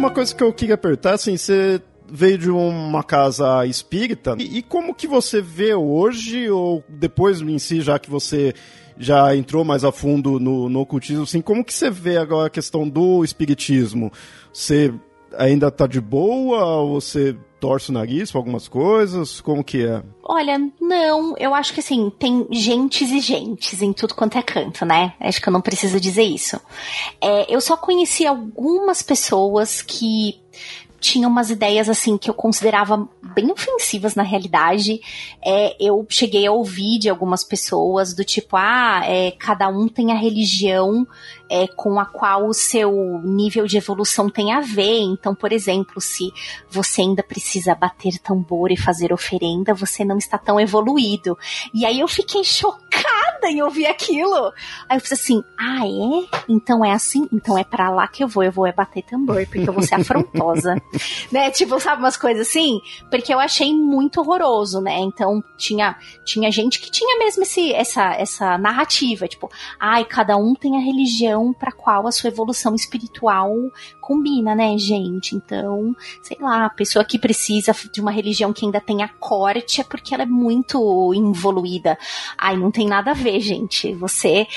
[0.00, 4.62] Uma coisa que eu queria perguntar, assim, você veio de uma casa espírita, e, e,
[4.62, 8.54] como que você vê hoje, ou depois em si, já que você
[8.98, 12.50] já entrou mais a fundo no, no ocultismo, assim, como que você vê agora a
[12.50, 14.10] questão do espiritismo?
[14.52, 14.92] Você
[15.40, 19.40] ainda tá de boa, ou você torce o nariz para algumas coisas?
[19.40, 20.02] Como que é?
[20.22, 24.84] Olha, não, eu acho que assim, tem gentes e gentes em tudo quanto é canto,
[24.84, 25.14] né?
[25.18, 26.60] Acho que eu não preciso dizer isso.
[27.20, 30.40] É, eu só conheci algumas pessoas que
[31.00, 35.00] tinha umas ideias assim que eu considerava bem ofensivas na realidade.
[35.44, 40.12] É, eu cheguei a ouvir de algumas pessoas do tipo, ah, é, cada um tem
[40.12, 41.06] a religião
[41.48, 45.00] é, com a qual o seu nível de evolução tem a ver.
[45.00, 46.30] Então, por exemplo, se
[46.68, 51.36] você ainda precisa bater tambor e fazer oferenda, você não está tão evoluído.
[51.72, 52.89] E aí eu fiquei chocada
[53.50, 54.52] em ouvir aquilo.
[54.88, 56.42] Aí eu fiz assim, ah, é?
[56.48, 57.28] Então é assim?
[57.32, 59.82] Então é para lá que eu vou, eu vou é bater tambor, porque eu vou
[59.82, 60.80] ser afrontosa.
[61.30, 61.50] né?
[61.50, 62.80] Tipo, sabe umas coisas assim?
[63.10, 64.98] Porque eu achei muito horroroso, né?
[64.98, 70.54] Então tinha, tinha gente que tinha mesmo esse, essa, essa narrativa, tipo, ai, cada um
[70.54, 73.52] tem a religião para qual a sua evolução espiritual
[74.10, 75.36] combina, né, gente?
[75.36, 79.84] Então, sei lá, a pessoa que precisa de uma religião que ainda tenha corte é
[79.84, 81.96] porque ela é muito involuída.
[82.36, 83.94] Ai, não tem nada a ver, gente.
[83.94, 84.48] Você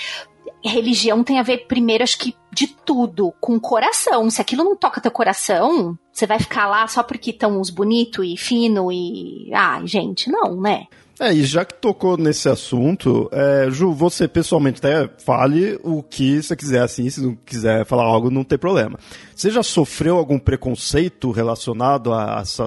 [0.64, 4.28] religião tem a ver primeiro, acho que de tudo, com coração.
[4.32, 8.24] Se aquilo não toca teu coração, você vai ficar lá só porque estão os bonito
[8.24, 9.52] e fino e.
[9.54, 10.88] Ah, gente, não, né?
[11.20, 16.42] É, e já que tocou nesse assunto, é, Ju, você pessoalmente até fale o que
[16.42, 19.00] você quiser, assim, se não quiser falar algo, não tem problema.
[19.36, 22.60] Você já sofreu algum preconceito relacionado às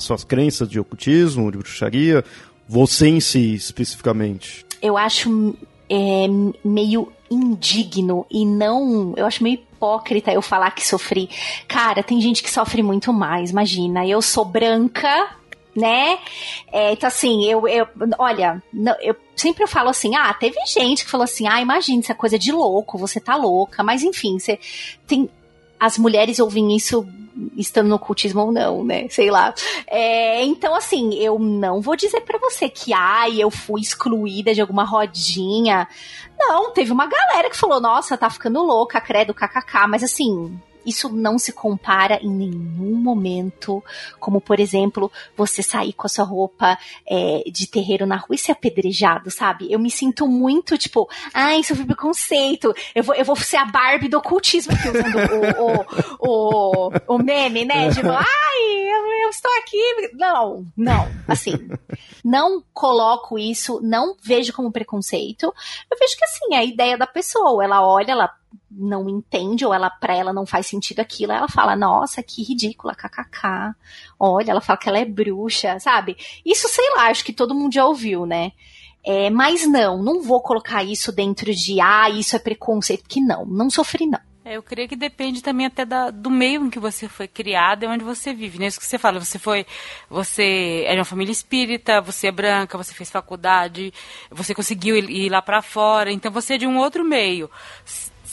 [0.00, 2.24] suas crenças de ocultismo, de bruxaria?
[2.68, 4.66] Você em si, especificamente?
[4.80, 5.54] Eu acho
[5.88, 6.26] é,
[6.64, 9.14] meio indigno e não.
[9.16, 11.28] Eu acho meio hipócrita eu falar que sofri.
[11.68, 14.06] Cara, tem gente que sofre muito mais, imagina.
[14.06, 15.30] Eu sou branca,
[15.74, 16.18] né?
[16.70, 17.86] É, então, assim, eu, eu
[18.18, 18.62] olha,
[19.00, 22.38] eu sempre falo assim, ah, teve gente que falou assim, ah, imagina, isso é coisa
[22.38, 24.58] de louco, você tá louca, mas enfim, você
[25.06, 25.28] tem.
[25.80, 27.04] As mulheres ouvem isso
[27.56, 29.08] estando no ocultismo ou não, né?
[29.08, 29.52] Sei lá.
[29.86, 34.60] É, então, assim, eu não vou dizer para você que, ai, eu fui excluída de
[34.60, 35.88] alguma rodinha.
[36.38, 41.08] Não, teve uma galera que falou, nossa, tá ficando louca, credo, kkk, mas assim, isso
[41.08, 43.82] não se compara em nenhum momento,
[44.18, 48.38] como por exemplo, você sair com a sua roupa é, de terreiro na rua e
[48.38, 49.70] ser apedrejado, sabe?
[49.70, 54.08] Eu me sinto muito, tipo, ai, sofri preconceito, eu vou, eu vou ser a Barbie
[54.08, 55.18] do ocultismo aqui, usando
[55.58, 57.90] o, o, o, o, meme, né?
[57.90, 60.12] Tipo, ai, eu estou aqui.
[60.14, 61.52] Não, não, assim,
[62.24, 65.52] não coloco isso, não vejo como preconceito,
[65.90, 68.30] eu vejo que assim, é a ideia da pessoa, ela olha, ela
[68.70, 72.94] não entende ou ela para ela não faz sentido aquilo, ela fala: "Nossa, que ridícula,
[72.94, 73.74] kkk".
[74.18, 76.16] Olha, ela fala que ela é bruxa, sabe?
[76.44, 78.52] Isso sei lá, acho que todo mundo já ouviu, né?
[79.04, 83.44] É, mas não, não vou colocar isso dentro de ah, isso é preconceito, que não,
[83.44, 84.20] não sofri não.
[84.44, 87.84] É, eu creio que depende também até da, do meio em que você foi criado
[87.84, 88.58] e onde você vive.
[88.58, 88.66] Né?
[88.66, 89.64] Isso que você fala, você foi.
[90.10, 93.94] Você é de uma família espírita, você é branca, você fez faculdade,
[94.30, 97.48] você conseguiu ir, ir lá para fora, então você é de um outro meio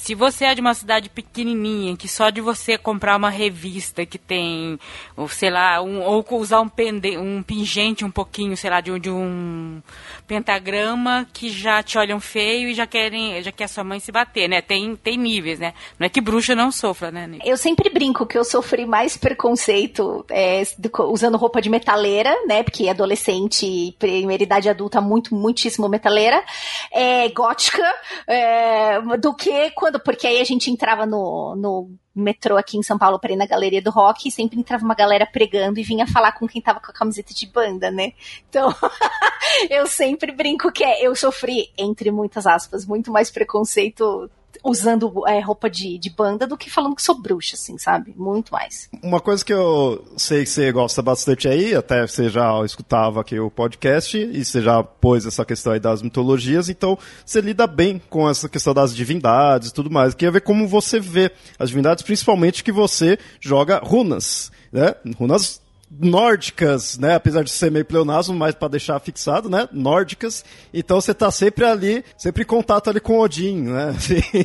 [0.10, 4.17] se você é de uma cidade pequenininha, que só de você comprar uma revista que
[4.17, 4.80] tem,
[5.15, 9.00] ou sei lá, um, ou usar um, pende, um pingente um pouquinho, sei lá, de,
[9.00, 9.80] de, um
[10.28, 14.50] pentagrama, que já te olham feio e já querem, já quer sua mãe se bater,
[14.50, 14.63] né?
[14.63, 15.76] Tem, tem níveis, né?
[16.00, 17.30] Não é que bruxa não sofra, né?
[17.45, 20.63] Eu sempre brinco que eu sofri mais preconceito é,
[21.02, 22.64] usando roupa de metaleira, né?
[22.64, 26.43] Porque adolescente, primeira idade adulta, muito, muitíssimo metaleira,
[26.91, 27.86] é, gótica,
[28.26, 32.97] é, do que quando porque aí a gente entrava no, no metrô aqui em São
[32.97, 36.08] Paulo para ir na galeria do rock e sempre entrava uma galera pregando e vinha
[36.08, 38.14] falar com quem tava com a camiseta de banda, né?
[38.50, 38.74] Então,
[39.70, 44.30] eu sempre brinco que é, eu sofri, entre muitas aspas, muito mais preconceito
[44.64, 48.14] usando é, roupa de, de banda do que falando que sou bruxa, assim, sabe?
[48.16, 48.89] Muito mais.
[49.01, 53.39] Uma coisa que eu sei que você gosta bastante aí, até você já escutava aqui
[53.39, 58.01] o podcast e você já pôs essa questão aí das mitologias, então você lida bem
[58.10, 60.14] com essa questão das divindades e tudo mais.
[60.14, 64.95] Queria ver como você vê as divindades, principalmente que você joga runas, né?
[65.18, 67.15] Runas nórdicas, né?
[67.15, 69.67] Apesar de ser meio pleonasmo, mas para deixar fixado, né?
[69.71, 70.45] Nórdicas.
[70.73, 73.95] Então você tá sempre ali, sempre em contato ali com Odin, né?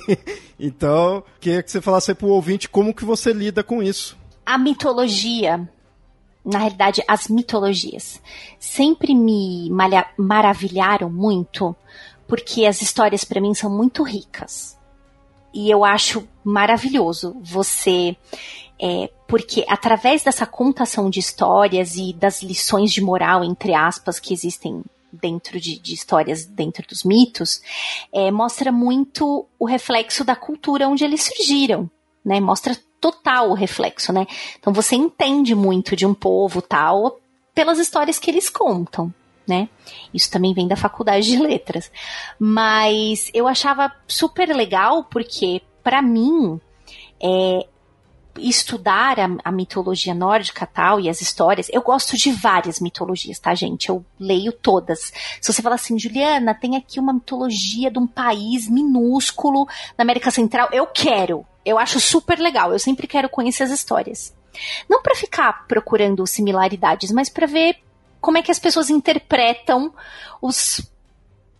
[0.58, 4.16] então, queria que você falasse aí pro ouvinte como que você lida com isso.
[4.46, 5.68] A mitologia,
[6.44, 8.20] na realidade, as mitologias,
[8.58, 9.70] sempre me
[10.16, 11.74] maravilharam muito,
[12.26, 14.78] porque as histórias para mim são muito ricas.
[15.52, 18.16] E eu acho maravilhoso você
[18.84, 24.34] é, porque através dessa contação de histórias e das lições de moral, entre aspas, que
[24.34, 27.62] existem dentro de, de histórias, dentro dos mitos,
[28.12, 31.88] é, mostra muito o reflexo da cultura onde eles surgiram,
[32.22, 32.40] né?
[32.40, 34.26] Mostra total o reflexo, né?
[34.58, 37.18] Então você entende muito de um povo tal
[37.54, 39.12] pelas histórias que eles contam.
[39.46, 39.68] Né?
[40.12, 41.92] Isso também vem da faculdade de letras.
[42.38, 46.58] Mas eu achava super legal porque, para mim,
[47.22, 47.66] é,
[48.38, 53.54] estudar a, a, mitologia nórdica tal e as histórias, eu gosto de várias mitologias, tá,
[53.54, 53.88] gente?
[53.88, 55.12] Eu leio todas.
[55.40, 59.66] Se você falar assim, Juliana, tem aqui uma mitologia de um país minúsculo
[59.96, 61.46] na América Central, eu quero.
[61.64, 62.72] Eu acho super legal.
[62.72, 64.34] Eu sempre quero conhecer as histórias.
[64.88, 67.78] Não para ficar procurando similaridades, mas para ver
[68.20, 69.92] como é que as pessoas interpretam
[70.40, 70.90] os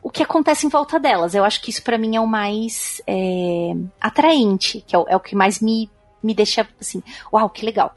[0.02, 1.34] o que acontece em volta delas.
[1.34, 5.16] Eu acho que isso para mim é o mais é, atraente, que é o, é
[5.16, 5.90] o que mais me
[6.24, 7.02] me deixa assim,
[7.32, 7.94] uau, que legal.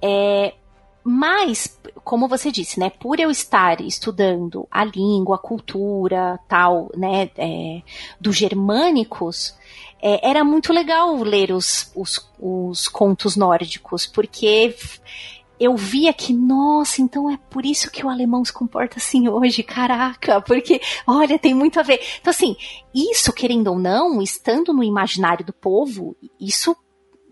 [0.00, 0.54] É,
[1.02, 7.30] mas, como você disse, né, por eu estar estudando a língua, a cultura, tal, né,
[7.36, 7.82] é,
[8.20, 9.56] dos germânicos,
[10.02, 14.74] é, era muito legal ler os, os, os contos nórdicos, porque
[15.58, 19.62] eu via que, nossa, então é por isso que o alemão se comporta assim hoje,
[19.62, 22.00] caraca, porque, olha, tem muito a ver.
[22.20, 22.56] Então, assim,
[22.94, 26.74] isso, querendo ou não, estando no imaginário do povo, isso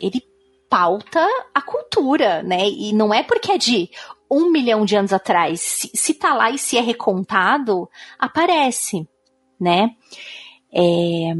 [0.01, 0.23] ele
[0.69, 2.69] pauta a cultura, né?
[2.69, 3.91] E não é porque é de
[4.31, 5.61] um milhão de anos atrás.
[5.61, 7.89] Se, se tá lá e se é recontado,
[8.19, 9.09] aparece,
[9.59, 9.95] né?
[10.73, 11.35] É,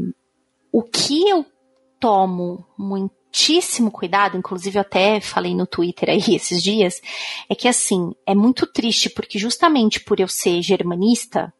[0.71, 1.45] o que eu
[1.99, 7.01] tomo muitíssimo cuidado, inclusive eu até falei no Twitter aí esses dias,
[7.47, 11.53] é que assim, é muito triste porque justamente por eu ser germanista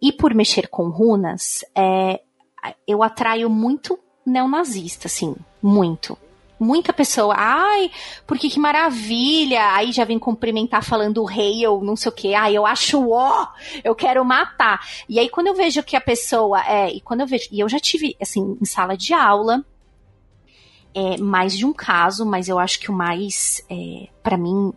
[0.00, 2.20] e por mexer com runas, é,
[2.86, 6.16] eu atraio muito neonazista, assim, muito
[6.60, 7.90] muita pessoa, ai,
[8.26, 12.54] porque que maravilha, aí já vem cumprimentar falando rei ou não sei o que, ai,
[12.56, 13.48] eu acho ó,
[13.82, 14.86] eu quero matar.
[15.08, 17.68] E aí quando eu vejo que a pessoa é, e quando eu vejo, e eu
[17.68, 19.64] já tive, assim, em sala de aula,
[20.94, 24.72] é, mais de um caso, mas eu acho que o mais, é, para mim,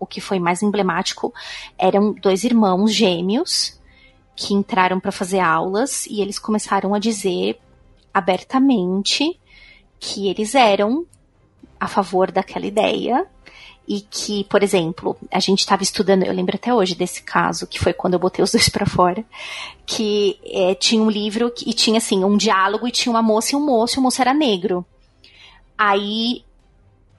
[0.00, 1.32] o que foi mais emblemático
[1.78, 3.78] eram dois irmãos gêmeos
[4.34, 7.60] que entraram para fazer aulas e eles começaram a dizer
[8.14, 9.38] abertamente
[9.98, 11.06] que eles eram
[11.78, 13.26] a favor daquela ideia
[13.88, 17.80] e que, por exemplo, a gente estava estudando, eu lembro até hoje desse caso, que
[17.80, 19.24] foi quando eu botei os dois para fora,
[19.86, 23.56] que é, tinha um livro e tinha assim um diálogo e tinha uma moça e
[23.56, 24.84] um moço, e o moço era negro.
[25.76, 26.44] Aí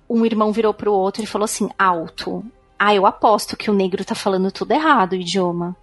[0.08, 2.44] um irmão virou pro outro e falou assim, alto.
[2.78, 5.76] Ah, eu aposto que o negro tá falando tudo errado, o idioma.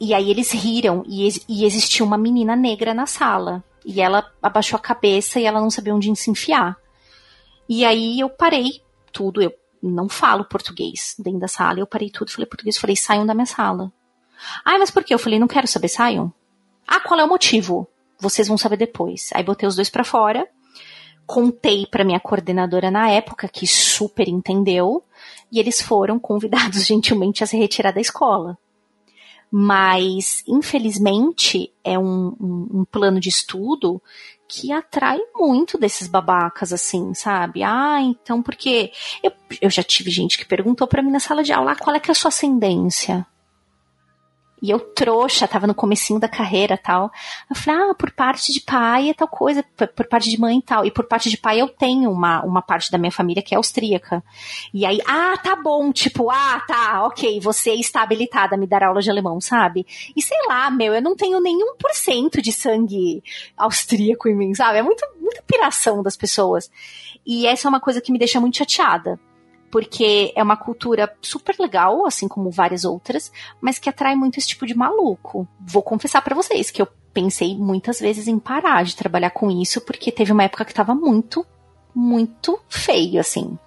[0.00, 3.62] E aí eles riram e, e existia uma menina negra na sala.
[3.84, 6.76] E ela abaixou a cabeça e ela não sabia onde se enfiar.
[7.68, 9.52] E aí eu parei tudo, eu
[9.82, 13.46] não falo português dentro da sala, eu parei tudo, falei português, falei, saiam da minha
[13.46, 13.92] sala.
[14.64, 15.14] Ai, mas por quê?
[15.14, 16.32] Eu falei, não quero saber, saiam.
[16.86, 17.88] Ah, qual é o motivo?
[18.18, 19.30] Vocês vão saber depois.
[19.34, 20.48] Aí botei os dois para fora,
[21.26, 25.02] contei para minha coordenadora na época, que super entendeu,
[25.50, 28.58] e eles foram convidados gentilmente a se retirar da escola.
[29.50, 34.02] Mas, infelizmente, é um, um, um plano de estudo
[34.54, 37.64] que atrai muito desses babacas, assim, sabe?
[37.64, 38.92] Ah, então porque.
[39.22, 41.94] Eu, eu já tive gente que perguntou para mim na sala de aula ah, qual
[41.96, 43.26] é que é a sua ascendência.
[44.64, 47.12] E eu trouxa, tava no comecinho da carreira tal.
[47.50, 49.62] Eu falei, ah, por parte de pai é tal coisa,
[49.94, 50.86] por parte de mãe tal.
[50.86, 53.58] E por parte de pai eu tenho uma, uma parte da minha família que é
[53.58, 54.24] austríaca.
[54.72, 58.82] E aí, ah, tá bom, tipo, ah, tá, ok, você está habilitada a me dar
[58.82, 59.86] aula de alemão, sabe?
[60.16, 63.22] E sei lá, meu, eu não tenho nenhum por cento de sangue
[63.58, 64.78] austríaco em mim, sabe?
[64.78, 66.70] É muito, muita piração das pessoas.
[67.26, 69.20] E essa é uma coisa que me deixa muito chateada
[69.74, 74.46] porque é uma cultura super legal, assim como várias outras, mas que atrai muito esse
[74.46, 75.48] tipo de maluco.
[75.58, 79.80] Vou confessar para vocês que eu pensei muitas vezes em parar de trabalhar com isso,
[79.80, 81.44] porque teve uma época que tava muito,
[81.92, 83.58] muito feio, assim.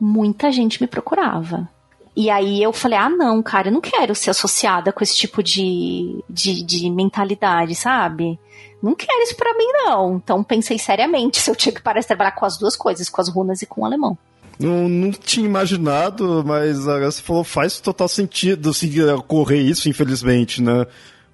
[0.00, 1.68] Muita gente me procurava.
[2.16, 5.44] E aí eu falei, ah, não, cara, eu não quero ser associada com esse tipo
[5.44, 8.36] de, de, de mentalidade, sabe?
[8.82, 10.16] Não quero isso pra mim, não.
[10.16, 13.20] Então pensei seriamente se eu tinha que parar de trabalhar com as duas coisas, com
[13.20, 14.18] as runas e com o alemão.
[14.60, 20.62] Não, não tinha imaginado, mas agora você falou, faz total sentido assim, ocorrer isso, infelizmente,
[20.62, 20.86] né?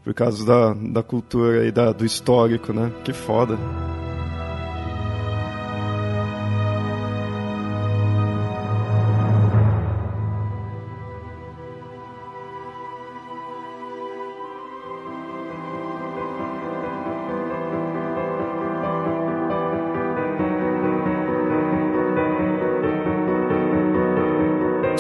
[0.04, 2.92] Por causa da, da cultura e da, do histórico, né?
[3.04, 3.58] Que foda.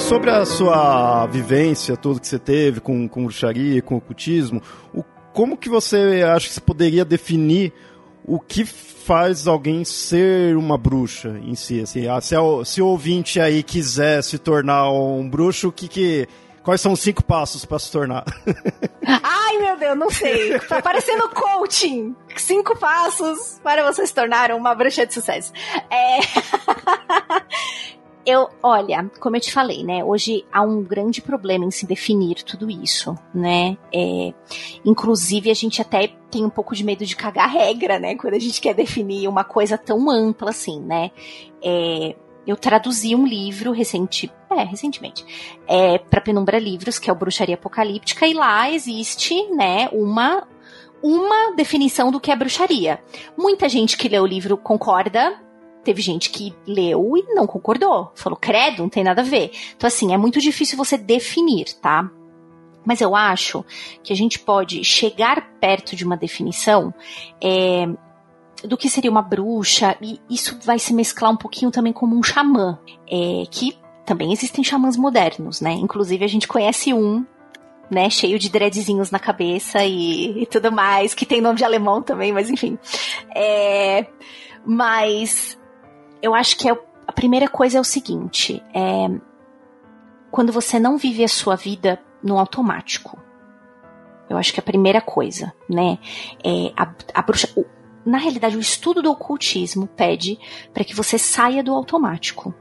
[0.08, 4.62] Sobre a sua vivência, tudo que você teve com, com bruxaria, com ocultismo,
[4.94, 5.02] o,
[5.32, 7.72] como que você acha que você poderia definir
[8.24, 11.80] o que faz alguém ser uma bruxa em si?
[11.80, 15.88] Assim, ah, se, o, se o ouvinte aí quiser se tornar um bruxo, o que
[15.88, 16.28] que...
[16.62, 18.24] Quais são os cinco passos para se tornar?
[19.22, 20.58] Ai, meu Deus, não sei.
[20.60, 22.14] Tá parecendo coaching.
[22.36, 25.52] Cinco passos para você se tornar uma bruxa de sucesso.
[25.90, 26.18] É...
[28.26, 30.04] eu, olha, como eu te falei, né?
[30.04, 33.78] Hoje há um grande problema em se definir tudo isso, né?
[33.94, 34.34] É,
[34.84, 38.16] inclusive, a gente até tem um pouco de medo de cagar regra, né?
[38.16, 41.12] Quando a gente quer definir uma coisa tão ampla assim, né?
[41.62, 45.24] É, eu traduzi um livro recente, é, recentemente,
[45.68, 50.46] é, para Penumbra Livros, que é o Bruxaria Apocalíptica, e lá existe, né, uma
[51.02, 52.98] uma definição do que é bruxaria.
[53.36, 55.38] Muita gente que lê o livro concorda,
[55.86, 58.10] teve gente que leu e não concordou.
[58.16, 59.52] Falou, credo, não tem nada a ver.
[59.76, 62.10] Então, assim, é muito difícil você definir, tá?
[62.84, 63.64] Mas eu acho
[64.02, 66.92] que a gente pode chegar perto de uma definição
[67.40, 67.88] é,
[68.64, 72.22] do que seria uma bruxa, e isso vai se mesclar um pouquinho também como um
[72.22, 72.78] xamã,
[73.08, 75.72] é, que também existem xamãs modernos, né?
[75.72, 77.24] Inclusive a gente conhece um,
[77.88, 82.02] né, cheio de dreadzinhos na cabeça e, e tudo mais, que tem nome de alemão
[82.02, 82.76] também, mas enfim.
[83.34, 84.06] É,
[84.64, 85.56] mas
[86.26, 89.08] eu acho que é, a primeira coisa é o seguinte: é,
[90.30, 93.18] quando você não vive a sua vida no automático.
[94.28, 95.98] Eu acho que é a primeira coisa, né?
[96.44, 97.64] É, a, a bruxa, o,
[98.04, 100.36] na realidade, o estudo do ocultismo pede
[100.74, 102.52] para que você saia do automático,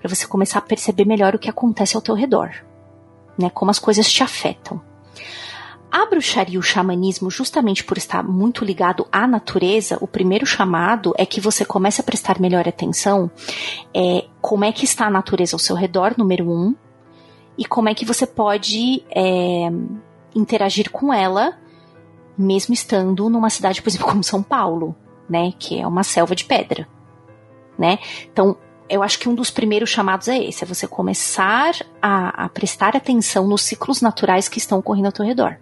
[0.00, 2.54] para você começar a perceber melhor o que acontece ao teu redor,
[3.38, 3.50] né?
[3.50, 4.80] Como as coisas te afetam.
[5.94, 11.14] A bruxaria e o xamanismo, justamente por estar muito ligado à natureza, o primeiro chamado
[11.16, 13.30] é que você comece a prestar melhor atenção
[13.94, 16.74] é, como é que está a natureza ao seu redor, número um,
[17.56, 19.70] e como é que você pode é,
[20.34, 21.56] interagir com ela,
[22.36, 24.96] mesmo estando numa cidade, por exemplo, como São Paulo,
[25.30, 26.88] né, que é uma selva de pedra,
[27.78, 28.00] né?
[28.32, 28.56] Então,
[28.88, 31.72] eu acho que um dos primeiros chamados é esse, é você começar
[32.02, 35.56] a, a prestar atenção nos ciclos naturais que estão ocorrendo ao teu redor.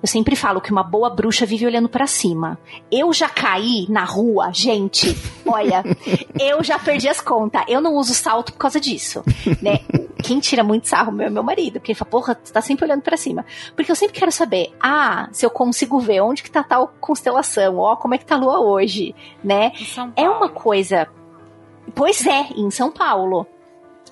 [0.00, 2.58] Eu sempre falo que uma boa bruxa vive olhando para cima.
[2.90, 5.16] Eu já caí na rua, gente.
[5.46, 5.82] Olha,
[6.38, 7.62] eu já perdi as contas.
[7.66, 9.24] Eu não uso salto por causa disso,
[9.60, 9.80] né?
[10.22, 12.84] Quem tira muito sarro meu é meu marido, porque ele fala, porra, tu tá sempre
[12.84, 13.46] olhando para cima.
[13.74, 17.78] Porque eu sempre quero saber, ah, se eu consigo ver onde que tá tal constelação,
[17.78, 19.72] ó, como é que tá a lua hoje, né?
[20.16, 21.08] É uma coisa.
[21.94, 23.46] Pois é, em São Paulo.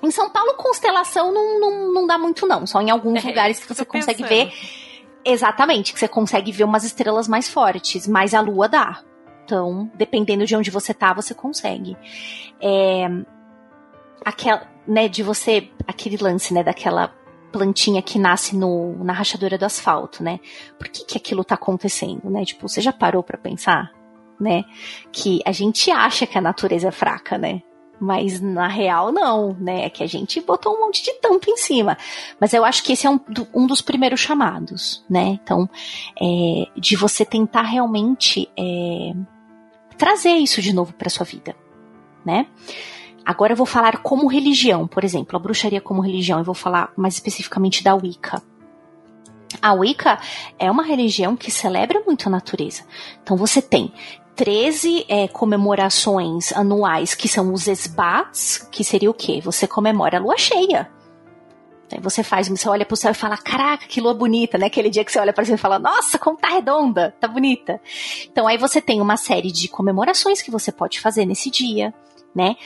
[0.03, 2.67] Em São Paulo, constelação não, não, não dá muito, não.
[2.67, 4.49] Só em alguns é, lugares que você consegue pensando.
[4.49, 4.86] ver
[5.29, 9.03] Exatamente, que você consegue ver umas estrelas mais fortes, mas a lua dá.
[9.45, 11.97] Então, dependendo de onde você tá, você consegue.
[12.63, 13.09] É,
[14.25, 17.13] aquela, né, de você, aquele lance, né, daquela
[17.51, 20.39] plantinha que nasce no, na rachadura do asfalto, né?
[20.79, 22.45] Por que que aquilo tá acontecendo, né?
[22.45, 23.91] Tipo, você já parou para pensar,
[24.39, 24.65] né?
[25.11, 27.63] Que a gente acha que a natureza é fraca, né?
[27.99, 29.87] Mas na real não, né?
[29.87, 31.97] É que a gente botou um monte de tampa em cima.
[32.39, 33.19] Mas eu acho que esse é um,
[33.55, 35.39] um dos primeiros chamados, né?
[35.43, 35.69] Então,
[36.21, 39.15] é, de você tentar realmente é,
[39.97, 41.57] trazer isso de novo para sua vida,
[42.25, 42.47] né?
[43.25, 46.39] Agora eu vou falar como religião, por exemplo, a bruxaria como religião.
[46.39, 48.41] Eu vou falar mais especificamente da Wicca.
[49.61, 50.21] A Wicca
[50.59, 52.85] é uma religião que celebra muito a natureza.
[53.23, 53.93] Então você tem
[54.37, 59.41] 13 é, comemorações anuais, que são os esbats, que seria o quê?
[59.43, 60.91] Você comemora a lua cheia.
[61.91, 64.67] Aí você faz, você olha pro céu e fala, caraca, que lua bonita, né?
[64.67, 67.81] Aquele dia que você olha para cima e fala, nossa, como tá redonda, tá bonita.
[68.31, 71.95] Então aí você tem uma série de comemorações que você pode fazer nesse dia,
[72.35, 72.57] né?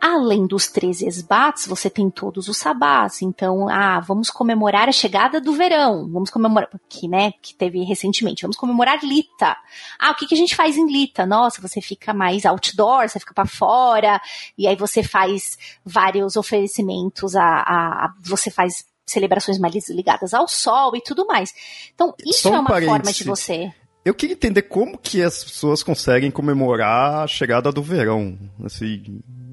[0.00, 3.22] Além dos 13 esbates, você tem todos os sabás.
[3.22, 6.08] Então, ah, vamos comemorar a chegada do verão.
[6.10, 8.42] Vamos comemorar, que, né, que teve recentemente.
[8.42, 9.56] Vamos comemorar Lita.
[9.98, 11.24] Ah, o que, que a gente faz em Lita?
[11.24, 14.20] Nossa, você fica mais outdoor, você fica para fora,
[14.56, 20.48] e aí você faz vários oferecimentos a, a, a você faz celebrações mais ligadas ao
[20.48, 21.54] sol e tudo mais.
[21.94, 23.72] Então, isso um é uma forma de você.
[24.04, 28.38] Eu queria entender como que as pessoas conseguem comemorar a chegada do verão.
[28.64, 29.45] Assim, é, é,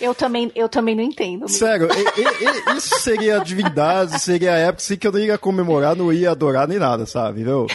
[0.00, 1.48] eu, também, eu também não entendo.
[1.48, 5.38] Sério, e, e, isso seria a divindade, seria a época assim, que eu não ia
[5.38, 7.44] comemorar, não ia adorar nem nada, sabe?
[7.44, 7.66] Viu?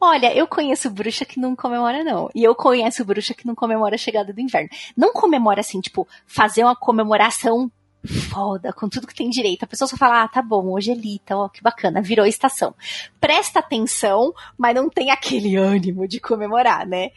[0.00, 2.30] Olha, eu conheço bruxa que não comemora, não.
[2.34, 4.70] E eu conheço bruxa que não comemora a chegada do inverno.
[4.96, 7.70] Não comemora assim, tipo, fazer uma comemoração
[8.06, 9.64] foda, com tudo que tem direito.
[9.64, 12.74] A pessoa só fala, ah, tá bom, hoje é Lita, ó, que bacana, virou estação.
[13.20, 17.10] Presta atenção, mas não tem aquele ânimo de comemorar, né?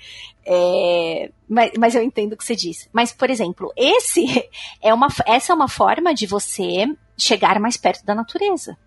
[0.46, 2.90] É, mas, mas eu entendo o que você diz.
[2.92, 4.26] Mas, por exemplo, esse
[4.82, 6.86] é uma, essa é uma forma de você
[7.18, 8.78] chegar mais perto da natureza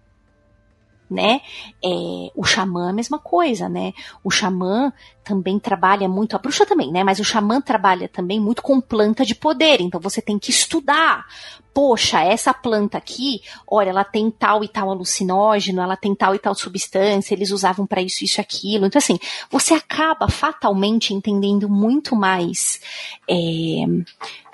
[1.11, 1.40] né?
[1.84, 3.92] É, o xamã é a mesma coisa, né?
[4.22, 4.92] O xamã
[5.22, 7.02] também trabalha muito, a bruxa também, né?
[7.02, 11.26] Mas o xamã trabalha também muito com planta de poder, então você tem que estudar.
[11.74, 16.38] Poxa, essa planta aqui, olha, ela tem tal e tal alucinógeno, ela tem tal e
[16.38, 18.86] tal substância, eles usavam para isso, isso, aquilo.
[18.86, 19.18] Então, assim,
[19.50, 22.80] você acaba fatalmente entendendo muito mais
[23.28, 23.84] é,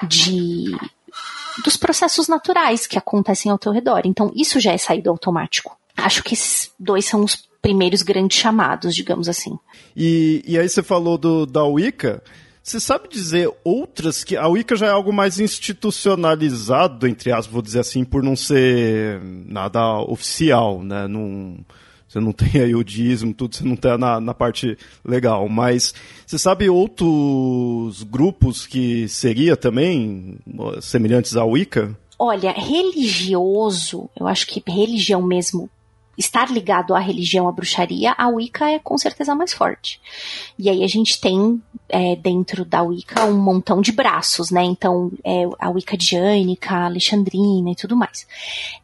[0.07, 0.76] de
[1.64, 4.03] dos processos naturais que acontecem ao teu redor.
[4.05, 5.76] Então, isso já é saído automático.
[5.97, 9.57] Acho que esses dois são os primeiros grandes chamados, digamos assim.
[9.97, 12.22] E, e aí você falou do, da Wicca.
[12.62, 14.36] Você sabe dizer outras que.
[14.36, 19.20] A Wicca já é algo mais institucionalizado, entre aspas, vou dizer assim, por não ser
[19.47, 21.09] nada oficial, né?
[21.09, 21.59] Não,
[22.09, 25.49] você não tem aí o dízimo, tudo, você não tem na, na parte legal.
[25.49, 25.93] Mas
[26.24, 30.38] você sabe outros grupos que seria também
[30.80, 31.97] semelhantes à Wicca?
[32.16, 35.68] Olha, religioso, eu acho que religião mesmo
[36.17, 40.01] estar ligado à religião, à bruxaria, a Wicca é com certeza mais forte.
[40.59, 44.63] E aí a gente tem é, dentro da Wicca um montão de braços, né?
[44.63, 48.27] Então, é, a Wicca diânica, alexandrina e tudo mais.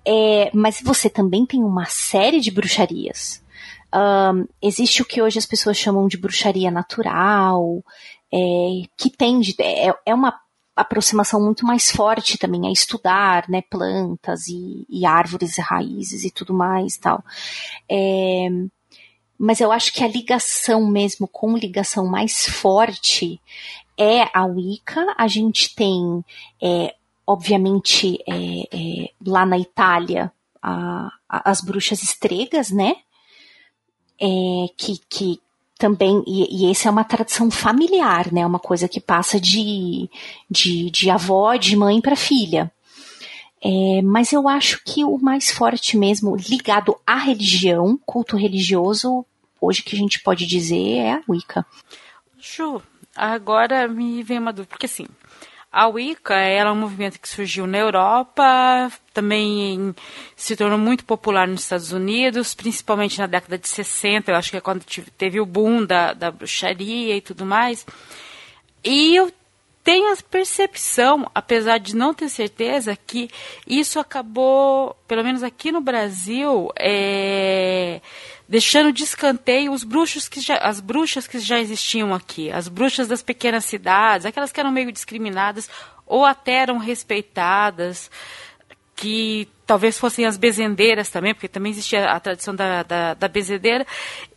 [0.05, 3.43] É, mas você também tem uma série de bruxarias.
[3.95, 7.83] Um, existe o que hoje as pessoas chamam de bruxaria natural,
[8.33, 10.39] é, que tem é, é uma
[10.81, 16.31] aproximação muito mais forte também a estudar, né, plantas e, e árvores e raízes e
[16.31, 17.23] tudo mais tal.
[17.89, 18.49] É,
[19.39, 23.41] mas eu acho que a ligação mesmo, com ligação mais forte,
[23.97, 25.15] é a Wicca.
[25.17, 26.25] A gente tem,
[26.61, 32.97] é, obviamente, é, é, lá na Itália, a, a, as bruxas estregas, né?
[34.21, 34.27] É,
[34.77, 35.41] que, que
[35.79, 38.45] também, e, e essa é uma tradição familiar, né?
[38.45, 40.11] Uma coisa que passa de,
[40.51, 42.71] de, de avó, de mãe para filha.
[43.63, 49.25] É, mas eu acho que o mais forte mesmo, ligado à religião, culto religioso,
[49.61, 51.65] hoje que a gente pode dizer é a Wicca.
[52.39, 52.83] Ju,
[53.17, 55.07] agora me vem uma dúvida, porque assim,
[55.71, 59.95] a Wicca era um movimento que surgiu na Europa, também
[60.35, 64.57] se tornou muito popular nos Estados Unidos, principalmente na década de 60, eu acho que
[64.57, 64.85] é quando
[65.17, 67.87] teve o boom da, da bruxaria e tudo mais.
[68.83, 69.31] E eu
[69.85, 73.31] tenho a percepção, apesar de não ter certeza, que
[73.67, 78.01] isso acabou, pelo menos aqui no Brasil, é,
[78.49, 83.07] deixando de escanteio os bruxos que já, as bruxas que já existiam aqui, as bruxas
[83.07, 85.69] das pequenas cidades, aquelas que eram meio discriminadas
[86.07, 88.11] ou até eram respeitadas,
[88.97, 93.87] que talvez fossem as bezendeiras também, porque também existia a tradição da, da, da bezendeira,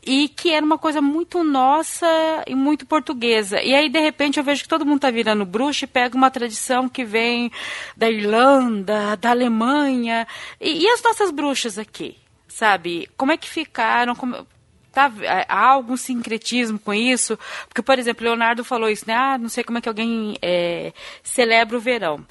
[0.05, 2.05] e que era uma coisa muito nossa
[2.45, 3.61] e muito portuguesa.
[3.61, 6.29] E aí, de repente, eu vejo que todo mundo está virando bruxa e pega uma
[6.29, 7.49] tradição que vem
[7.95, 10.27] da Irlanda, da Alemanha,
[10.59, 12.20] e, e as nossas bruxas aqui?
[12.51, 13.09] Sabe?
[13.17, 14.15] Como é que ficaram?
[14.15, 14.45] Como,
[14.91, 15.11] tá,
[15.47, 17.39] há algum sincretismo com isso?
[17.67, 19.15] Porque, por exemplo, Leonardo falou isso, né?
[19.15, 20.93] Ah, não sei como é que alguém é,
[21.23, 22.25] celebra o verão.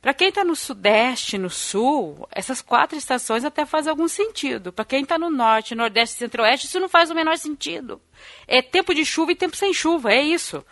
[0.00, 4.72] Para quem está no Sudeste, no Sul, essas quatro estações até faz algum sentido.
[4.72, 8.00] Para quem está no Norte, Nordeste e Centro-Oeste, isso não faz o menor sentido.
[8.46, 10.64] É tempo de chuva e tempo sem chuva, é isso.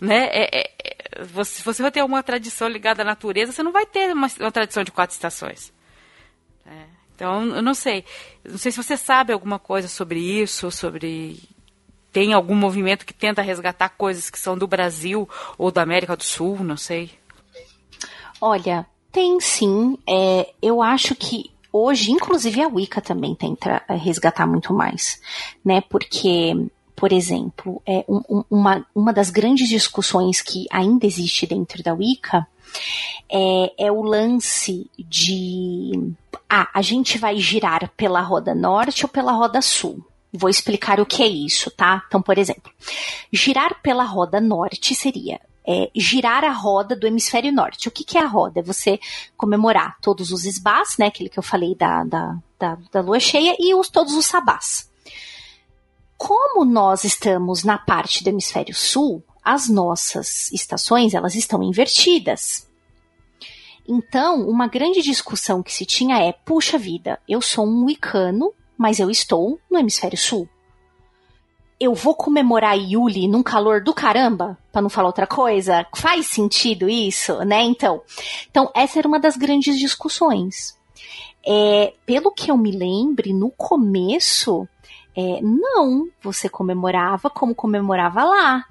[0.00, 0.26] Né?
[0.32, 3.86] É, é, é você, você vai ter uma tradição ligada à natureza, você não vai
[3.86, 5.72] ter uma, uma tradição de quatro estações.
[6.66, 7.01] É.
[7.14, 8.04] Então, eu não sei.
[8.44, 11.40] Não sei se você sabe alguma coisa sobre isso, sobre.
[12.12, 16.24] Tem algum movimento que tenta resgatar coisas que são do Brasil ou da América do
[16.24, 17.10] Sul, não sei.
[18.40, 19.96] Olha, tem sim.
[20.06, 25.22] É, eu acho que hoje, inclusive a Wicca também tenta resgatar muito mais,
[25.64, 25.80] né?
[25.80, 26.54] Porque
[27.02, 32.46] por exemplo, é um, uma, uma das grandes discussões que ainda existe dentro da Wicca
[33.28, 36.12] é, é o lance de
[36.54, 40.06] ah, a gente vai girar pela roda norte ou pela roda sul.
[40.30, 42.04] Vou explicar o que é isso, tá?
[42.06, 42.70] Então, por exemplo,
[43.32, 47.88] girar pela roda norte seria é, girar a roda do hemisfério norte.
[47.88, 48.60] O que, que, é a roda?
[48.60, 49.00] É você
[49.34, 51.06] comemorar todos os esbás, né?
[51.06, 54.90] Aquele que eu falei da, da, da, da lua cheia, e os, todos os sabás.
[56.18, 62.70] Como nós estamos na parte do hemisfério sul, as nossas estações elas estão invertidas.
[63.86, 68.98] Então, uma grande discussão que se tinha é: puxa vida, eu sou um wicano, mas
[68.98, 70.48] eu estou no hemisfério sul.
[71.78, 75.84] Eu vou comemorar Yuli num calor do caramba, para não falar outra coisa?
[75.96, 77.62] Faz sentido isso, né?
[77.62, 78.02] Então,
[78.48, 80.78] então essa era uma das grandes discussões.
[81.44, 84.68] É, pelo que eu me lembre, no começo,
[85.16, 88.64] é, não, você comemorava como comemorava lá.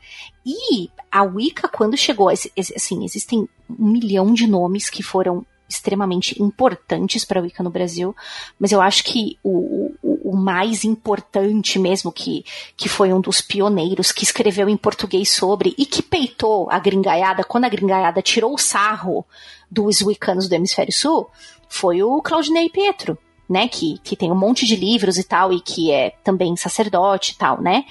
[0.46, 7.24] E a Wicca, quando chegou, assim, existem um milhão de nomes que foram extremamente importantes
[7.24, 8.14] para a Wicca no Brasil,
[8.60, 12.44] mas eu acho que o, o, o, mais importante mesmo, que,
[12.76, 17.44] que foi um dos pioneiros, que escreveu em português sobre e que peitou a gringaiada,
[17.44, 19.26] quando a gringaiada tirou o sarro
[19.70, 21.30] dos wicanos do Hemisfério Sul,
[21.70, 23.18] foi o Claudinei Pietro
[23.52, 27.34] né, que, que tem um monte de livros e tal, e que é também sacerdote
[27.34, 27.84] e tal, né?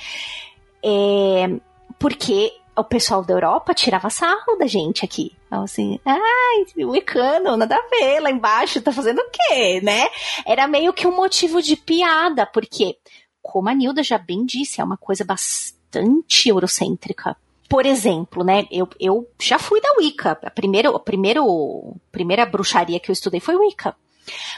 [0.83, 1.61] É,
[1.99, 5.37] porque o pessoal da Europa tirava sarro da gente aqui.
[5.47, 10.09] Então, assim, ai, o Icano, nada a ver, lá embaixo tá fazendo o quê, né?
[10.47, 12.97] Era meio que um motivo de piada, porque,
[13.43, 17.37] como a Nilda já bem disse, é uma coisa bastante eurocêntrica.
[17.69, 20.39] Por exemplo, né, eu, eu já fui da Wicca.
[20.43, 23.95] A, primeira, a primeiro, primeira bruxaria que eu estudei foi Wicca.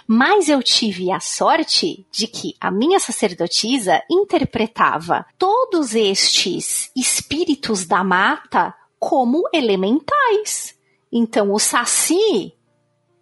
[0.07, 8.03] Mas eu tive a sorte de que a minha sacerdotisa interpretava todos estes espíritos da
[8.05, 10.75] mata como elementais.
[11.11, 12.55] Então, o saci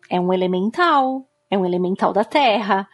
[0.08, 2.88] é um elemental, é um elemental da terra.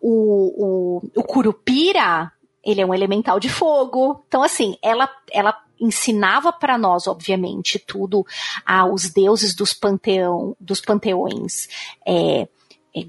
[0.00, 2.32] O, o, o curupira,
[2.64, 4.24] ele é um elemental de fogo.
[4.26, 8.24] Então, assim, ela, ela ensinava para nós, obviamente, tudo
[8.64, 11.68] aos deuses dos, panteão, dos panteões.
[12.06, 12.48] É,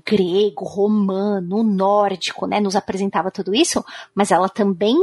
[0.06, 3.84] grego, romano, nórdico, né, nos apresentava tudo isso,
[4.16, 4.96] mas ela também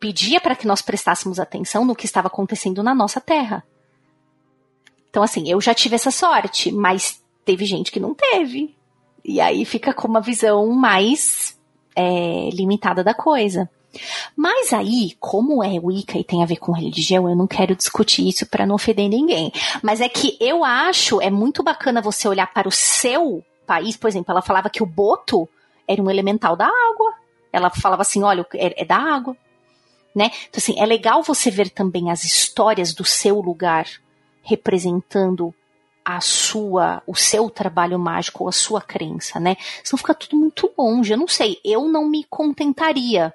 [0.00, 3.64] pedia para que nós prestássemos atenção no que estava acontecendo na nossa terra.
[5.10, 8.76] Então, assim, eu já tive essa sorte, mas teve gente que não teve.
[9.24, 11.58] E aí fica com uma visão mais
[11.94, 13.68] é, limitada da coisa.
[14.36, 18.28] Mas aí, como é Wicca e tem a ver com religião, eu não quero discutir
[18.28, 19.52] isso para não ofender ninguém.
[19.82, 24.08] Mas é que eu acho é muito bacana você olhar para o seu país, por
[24.08, 25.48] exemplo, ela falava que o boto
[25.86, 27.14] era um elemental da água.
[27.52, 29.36] Ela falava assim, olha, é, é da água.
[30.14, 30.30] Né?
[30.48, 33.86] Então, assim, é legal você ver também as histórias do seu lugar
[34.42, 35.54] representando
[36.04, 39.56] a sua, o seu trabalho mágico ou a sua crença, né?
[39.84, 41.12] Senão fica tudo muito longe.
[41.12, 43.34] Eu não sei, eu não me contentaria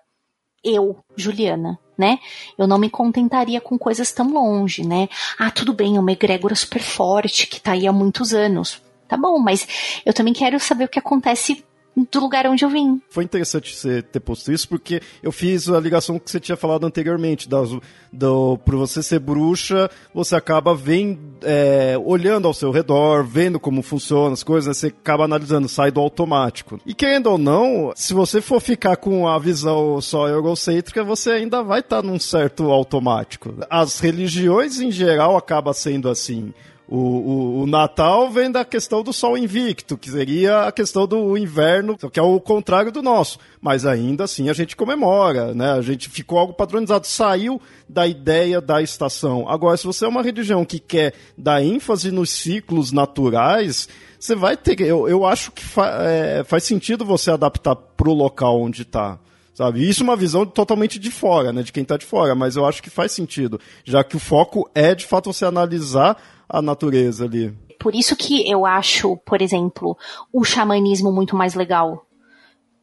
[0.63, 2.19] eu, Juliana, né?
[2.57, 5.09] Eu não me contentaria com coisas tão longe, né?
[5.37, 8.81] Ah, tudo bem, uma egrégora super forte que tá aí há muitos anos.
[9.07, 11.63] Tá bom, mas eu também quero saber o que acontece
[11.95, 13.01] do lugar onde eu vim.
[13.09, 16.85] Foi interessante você ter posto isso, porque eu fiz a ligação que você tinha falado
[16.85, 17.69] anteriormente, das,
[18.11, 23.83] do, por você ser bruxa, você acaba vendo, é, olhando ao seu redor, vendo como
[23.83, 26.79] funcionam as coisas, né, você acaba analisando, sai do automático.
[26.85, 31.61] E querendo ou não, se você for ficar com a visão só egocêntrica, você ainda
[31.61, 33.53] vai estar tá num certo automático.
[33.69, 36.53] As religiões em geral acabam sendo assim.
[36.87, 41.37] O, o, o, Natal vem da questão do Sol invicto, que seria a questão do
[41.37, 43.39] inverno, que é o contrário do nosso.
[43.61, 45.71] Mas ainda assim a gente comemora, né?
[45.71, 49.47] A gente ficou algo padronizado, saiu da ideia da estação.
[49.47, 53.87] Agora, se você é uma religião que quer dar ênfase nos ciclos naturais,
[54.19, 54.79] você vai ter.
[54.81, 59.19] Eu, eu acho que fa, é, faz sentido você adaptar para o local onde está
[59.53, 59.87] sabe?
[59.87, 61.61] Isso é uma visão totalmente de fora, né?
[61.61, 64.69] De quem está de fora, mas eu acho que faz sentido, já que o foco
[64.73, 66.17] é de fato você analisar
[66.47, 67.53] a natureza ali.
[67.79, 69.97] Por isso que eu acho, por exemplo,
[70.31, 72.05] o xamanismo muito mais legal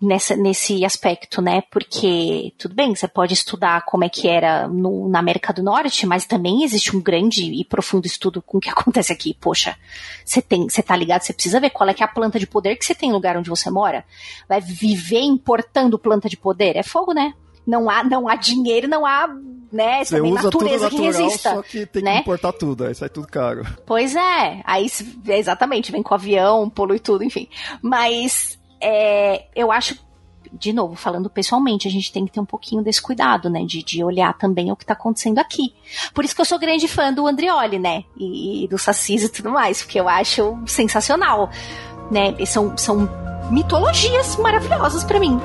[0.01, 1.63] nessa, nesse aspecto, né?
[1.71, 6.07] Porque, tudo bem, você pode estudar como é que era no, na América do Norte,
[6.07, 9.35] mas também existe um grande e profundo estudo com o que acontece aqui.
[9.39, 9.77] Poxa,
[10.25, 12.47] você tem, você tá ligado, você precisa ver qual é que é a planta de
[12.47, 14.05] poder que você tem no lugar onde você mora.
[14.49, 16.77] Vai viver importando planta de poder?
[16.77, 17.35] É fogo, né?
[17.67, 19.29] Não há, não há dinheiro, não há,
[19.73, 21.55] né, Você também usa natureza natural, que resista.
[21.55, 22.15] Só que tem né?
[22.15, 23.65] que importar tudo, aí sai tudo caro.
[23.87, 24.87] Pois é, aí
[25.29, 27.49] exatamente, vem com avião, polui tudo, enfim.
[27.81, 29.97] Mas é, eu acho
[30.53, 33.65] de novo, falando pessoalmente, a gente tem que ter um pouquinho desse cuidado, né?
[33.65, 35.75] De, de olhar também o que tá acontecendo aqui.
[36.13, 38.05] Por isso que eu sou grande fã do Andrioli, né?
[38.17, 41.51] E, e do Sassis e tudo mais, porque eu acho sensacional,
[42.11, 42.35] né?
[42.47, 43.09] São, são
[43.51, 45.39] mitologias maravilhosas para mim.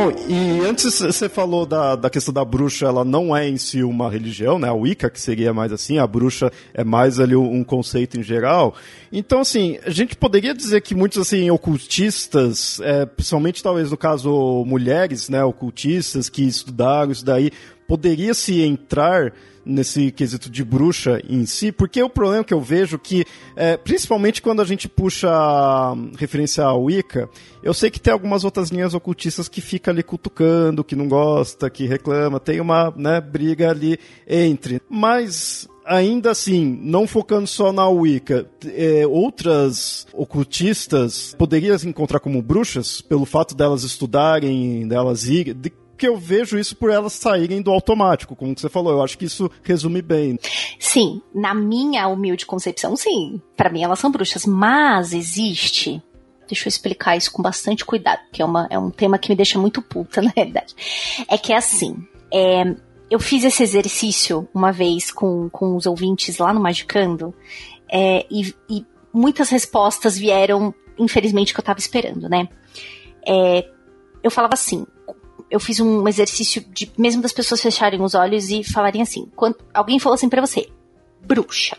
[0.00, 3.82] Bom, e antes você falou da, da questão da bruxa, ela não é em si
[3.82, 4.66] uma religião, né?
[4.66, 8.74] A Wicca, que seria mais assim, a bruxa é mais ali um, conceito em geral.
[9.12, 14.64] Então, assim, a gente poderia dizer que muitos, assim, ocultistas, é, principalmente talvez no caso
[14.66, 17.52] mulheres, né, ocultistas que estudaram isso daí,
[17.90, 19.32] poderia se entrar
[19.66, 23.24] nesse quesito de bruxa em si, porque o problema que eu vejo que,
[23.56, 25.28] é, principalmente quando a gente puxa
[26.16, 27.28] referência à Wicca,
[27.64, 31.68] eu sei que tem algumas outras linhas ocultistas que fica ali cutucando, que não gosta,
[31.68, 34.80] que reclama, tem uma né, briga ali entre.
[34.88, 42.40] Mas ainda assim, não focando só na Wicca, é, outras ocultistas poderiam se encontrar como
[42.40, 47.60] bruxas pelo fato delas estudarem, delas irem, de porque eu vejo isso por elas saírem
[47.60, 48.90] do automático, como você falou.
[48.94, 50.38] Eu acho que isso resume bem.
[50.78, 53.38] Sim, na minha humilde concepção, sim.
[53.54, 56.02] Para mim elas são bruxas, mas existe
[56.48, 59.36] deixa eu explicar isso com bastante cuidado, que é, uma, é um tema que me
[59.36, 60.74] deixa muito puta, na realidade.
[61.28, 61.96] É que é assim,
[62.32, 62.74] é,
[63.08, 67.32] eu fiz esse exercício uma vez com, com os ouvintes lá no Magicando,
[67.88, 72.48] é, e, e, muitas respostas vieram, infelizmente, que eu tava esperando, né?
[73.24, 73.68] É,
[74.20, 74.84] eu falava assim,
[75.50, 79.30] eu fiz um exercício de mesmo das pessoas fecharem os olhos e falarem assim.
[79.34, 80.68] Quando alguém falou assim para você,
[81.20, 81.76] bruxa.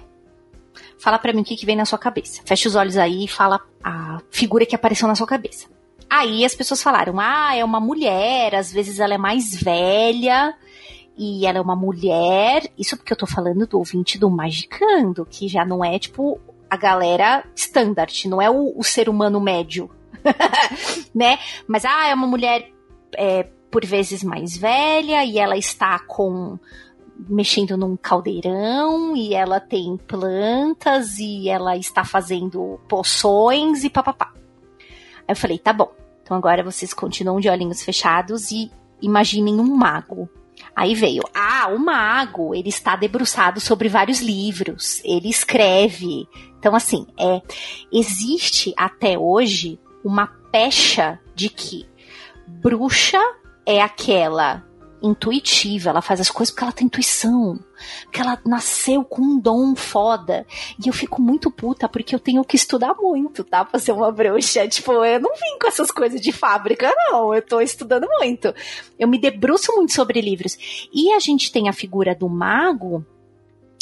[1.00, 2.42] Fala para mim o que, que vem na sua cabeça.
[2.46, 5.68] Fecha os olhos aí e fala a figura que apareceu na sua cabeça.
[6.10, 10.54] Aí as pessoas falaram: "Ah, é uma mulher, às vezes ela é mais velha,
[11.18, 12.70] e ela é uma mulher.
[12.78, 16.78] Isso porque eu tô falando do ouvinte do Magicando, que já não é tipo a
[16.78, 19.90] galera standard, não é o, o ser humano médio,
[21.14, 21.38] né?
[21.68, 22.72] Mas ah, é uma mulher
[23.18, 26.60] é, por vezes mais velha e ela está com
[27.30, 34.34] mexendo num caldeirão e ela tem plantas e ela está fazendo poções e papapá.
[35.28, 35.92] Aí eu falei, tá bom.
[36.24, 40.30] Então agora vocês continuam de olhinhos fechados e imaginem um mago.
[40.76, 46.28] Aí veio, ah, o mago, ele está debruçado sobre vários livros, ele escreve.
[46.58, 47.42] Então, assim, é,
[47.92, 51.88] existe até hoje uma pecha de que
[52.48, 53.20] bruxa
[53.72, 54.64] é aquela
[55.02, 57.60] intuitiva, ela faz as coisas porque ela tem intuição,
[58.04, 60.46] porque ela nasceu com um dom foda.
[60.84, 63.66] E eu fico muito puta porque eu tenho que estudar muito, tá?
[63.66, 64.68] Pra ser uma bruxa.
[64.68, 67.34] Tipo, eu não vim com essas coisas de fábrica, não.
[67.34, 68.54] Eu tô estudando muito.
[69.00, 70.88] Eu me debruço muito sobre livros.
[70.94, 73.04] E a gente tem a figura do mago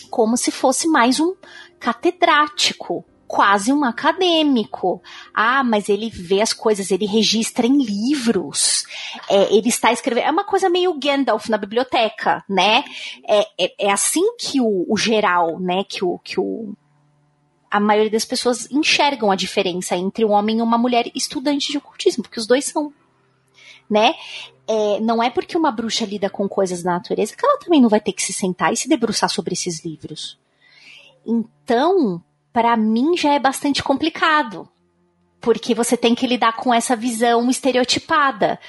[0.09, 1.35] como se fosse mais um
[1.79, 4.99] catedrático quase um acadêmico.
[5.31, 8.85] Ah, mas ele vê as coisas, ele registra em livros.
[9.29, 10.25] É, ele está escrevendo.
[10.25, 12.83] É uma coisa meio Gandalf na biblioteca, né?
[13.27, 15.83] É, é, é assim que o, o, geral, né?
[15.83, 16.73] Que o, que o.
[17.69, 21.77] A maioria das pessoas enxergam a diferença entre um homem e uma mulher estudante de
[21.77, 22.91] ocultismo, porque os dois são.
[23.87, 24.15] Né?
[24.67, 27.89] É, não é porque uma bruxa lida com coisas da natureza que ela também não
[27.89, 30.39] vai ter que se sentar e se debruçar sobre esses livros.
[31.25, 32.23] Então,
[32.59, 34.67] para mim já é bastante complicado,
[35.39, 38.59] porque você tem que lidar com essa visão estereotipada,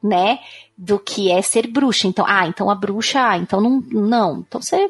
[0.00, 0.38] né,
[0.78, 2.06] do que é ser bruxa.
[2.06, 4.44] Então, ah, então a bruxa, ah, então não, não.
[4.46, 4.88] Então você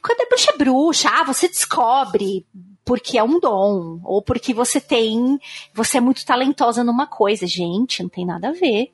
[0.00, 2.46] quando a bruxa é bruxa, ah, você descobre
[2.84, 5.40] porque é um dom ou porque você tem,
[5.74, 8.92] você é muito talentosa numa coisa, gente, não tem nada a ver.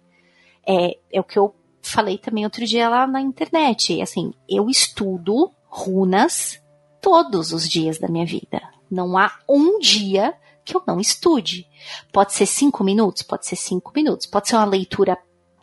[0.67, 5.53] É, é o que eu falei também outro dia lá na internet, assim, eu estudo
[5.67, 6.59] runas
[7.01, 8.78] todos os dias da minha vida.
[8.91, 10.35] Não há um dia
[10.65, 11.67] que eu não estude.
[12.13, 15.19] Pode ser cinco minutos, pode ser cinco minutos, pode ser uma leitura,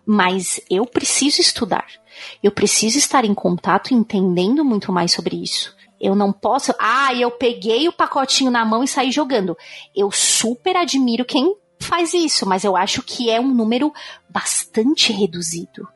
[0.05, 1.85] mas eu preciso estudar.
[2.41, 5.75] Eu preciso estar em contato, entendendo muito mais sobre isso.
[5.99, 9.57] Eu não posso, ah, eu peguei o pacotinho na mão e saí jogando.
[9.95, 13.93] Eu super admiro quem faz isso, mas eu acho que é um número
[14.29, 15.87] bastante reduzido.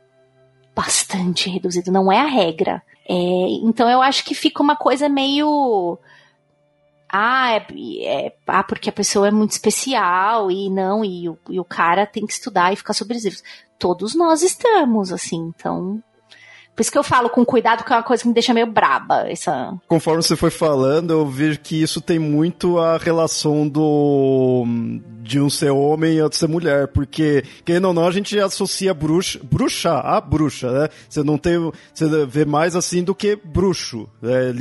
[0.76, 2.82] Bastante reduzido, não é a regra.
[3.08, 3.14] É,
[3.64, 5.98] então eu acho que fica uma coisa meio.
[7.12, 7.66] Ah, é,
[8.04, 12.06] é, ah, porque a pessoa é muito especial e não, e o, e o cara
[12.06, 13.44] tem que estudar e ficar sobre os livros.
[13.80, 16.04] Todos nós estamos, assim, então.
[16.80, 18.66] Por isso que eu falo com cuidado, que é uma coisa que me deixa meio
[18.66, 19.30] braba.
[19.30, 19.78] Essa...
[19.86, 24.64] Conforme você foi falando, eu vejo que isso tem muito a relação do
[25.22, 28.94] de um ser homem e outro ser mulher, porque, querendo ou não, a gente associa
[28.94, 30.90] bruxa, bruxa a bruxa, né?
[31.08, 31.60] Você não tem,
[31.94, 34.54] você vê mais assim do que bruxo, né?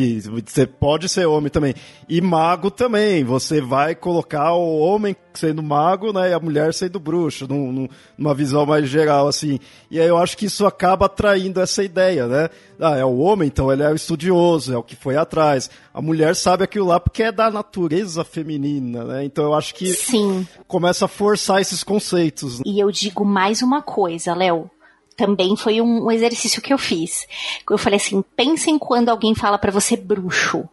[0.45, 1.73] Você pode ser homem também.
[2.09, 6.99] E mago também, você vai colocar o homem sendo mago, né, e a mulher sendo
[6.99, 9.59] bruxa, num, numa visão mais geral, assim.
[9.91, 12.49] E aí eu acho que isso acaba atraindo essa ideia, né?
[12.81, 15.71] Ah, é o homem, então ele é o estudioso, é o que foi atrás.
[15.93, 19.25] A mulher sabe aquilo lá porque é da natureza feminina, né?
[19.25, 20.47] Então eu acho que Sim.
[20.67, 22.61] começa a forçar esses conceitos.
[22.65, 24.71] E eu digo mais uma coisa, Léo
[25.19, 27.27] também foi um exercício que eu fiz.
[27.69, 30.69] Eu falei assim: pensem quando alguém fala para você bruxo.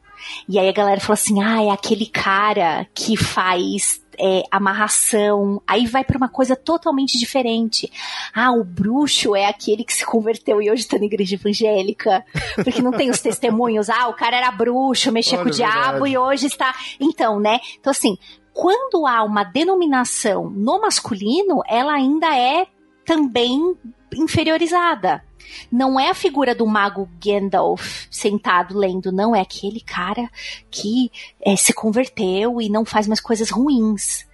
[0.47, 5.61] E aí a galera falou assim: ah, é aquele cara que faz é, amarração.
[5.67, 7.91] Aí vai para uma coisa totalmente diferente.
[8.33, 12.25] Ah, o bruxo é aquele que se converteu e hoje está na igreja evangélica.
[12.55, 13.89] Porque não tem os testemunhos.
[13.89, 16.11] Ah, o cara era bruxo, mexia Olha, com o diabo verdade.
[16.11, 16.75] e hoje está.
[16.99, 17.59] Então, né?
[17.79, 18.17] Então, assim,
[18.53, 22.67] quando há uma denominação no masculino, ela ainda é
[23.05, 23.75] também
[24.13, 25.23] inferiorizada.
[25.71, 30.29] Não é a figura do mago Gandalf sentado lendo, não é aquele cara
[30.71, 34.25] que é, se converteu e não faz mais coisas ruins.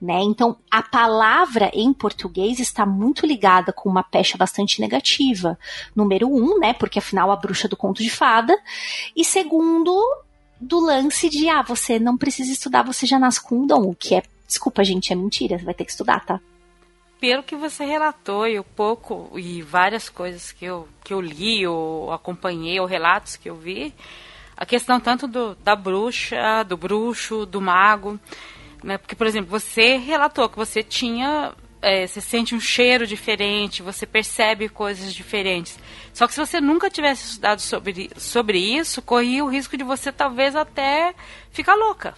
[0.00, 0.18] Né?
[0.22, 5.58] Então, a palavra em português está muito ligada com uma pecha bastante negativa.
[5.94, 6.72] Número um, né?
[6.72, 8.58] Porque afinal a bruxa do conto de fada.
[9.14, 9.94] E segundo,
[10.58, 13.90] do lance de, ah, você não precisa estudar, você já nasce com um dom.
[13.90, 16.40] O que é, desculpa, gente, é mentira, você vai ter que estudar, tá?
[17.20, 21.66] Pelo que você relatou e o pouco e várias coisas que eu, que eu li
[21.66, 23.94] ou acompanhei ou relatos que eu vi,
[24.56, 28.18] a questão tanto do, da bruxa, do bruxo, do mago,
[28.82, 28.96] né?
[28.96, 31.52] Porque, por exemplo, você relatou que você tinha,
[31.82, 35.78] é, você sente um cheiro diferente, você percebe coisas diferentes.
[36.14, 40.10] Só que se você nunca tivesse estudado sobre, sobre isso, corria o risco de você
[40.10, 41.14] talvez até
[41.50, 42.14] ficar louca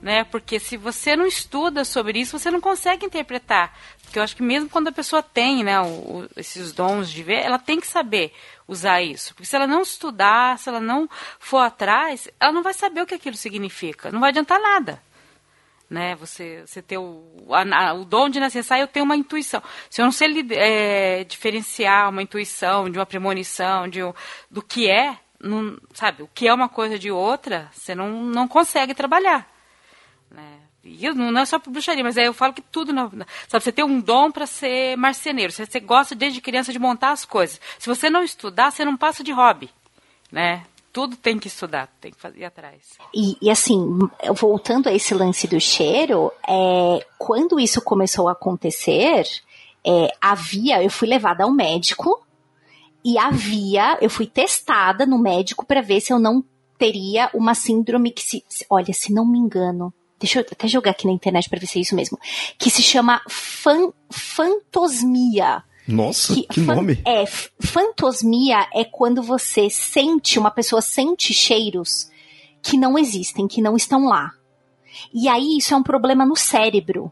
[0.00, 0.24] né?
[0.24, 3.76] Porque se você não estuda sobre isso, você não consegue interpretar.
[4.08, 7.44] Porque eu acho que mesmo quando a pessoa tem, né, o, esses dons de ver,
[7.44, 8.32] ela tem que saber
[8.66, 9.34] usar isso.
[9.34, 11.06] Porque se ela não estudar, se ela não
[11.38, 14.10] for atrás, ela não vai saber o que aquilo significa.
[14.10, 15.02] Não vai adiantar nada.
[15.90, 19.62] Né, você, você ter o, a, o dom de acessar, eu tenho uma intuição.
[19.90, 24.00] Se eu não sei é, diferenciar uma intuição de uma premonição, de,
[24.50, 28.48] do que é, não, sabe, o que é uma coisa de outra, você não, não
[28.48, 29.50] consegue trabalhar.
[30.30, 30.67] Né?
[30.88, 32.92] E não é só para bruxaria, mas é, eu falo que tudo.
[32.92, 33.10] Não,
[33.48, 35.52] sabe, você tem um dom para ser marceneiro.
[35.52, 37.60] Você, você gosta desde criança de montar as coisas.
[37.78, 39.70] Se você não estudar, você não passa de hobby.
[40.30, 40.64] Né?
[40.92, 42.98] Tudo tem que estudar, tem que fazer atrás.
[43.14, 43.98] E, e, assim,
[44.34, 49.24] voltando a esse lance do cheiro, é, quando isso começou a acontecer,
[49.86, 52.20] é, havia, eu fui levada ao médico
[53.04, 56.44] e havia, eu fui testada no médico para ver se eu não
[56.76, 61.06] teria uma síndrome que se, olha, se não me engano, deixa eu até jogar aqui
[61.06, 62.18] na internet para ver se é isso mesmo,
[62.58, 65.62] que se chama fan, fantosmia.
[65.86, 67.00] Nossa, que, que nome!
[67.06, 72.10] É, fantosmia é quando você sente, uma pessoa sente cheiros
[72.62, 74.32] que não existem, que não estão lá.
[75.12, 77.10] E aí isso é um problema no cérebro.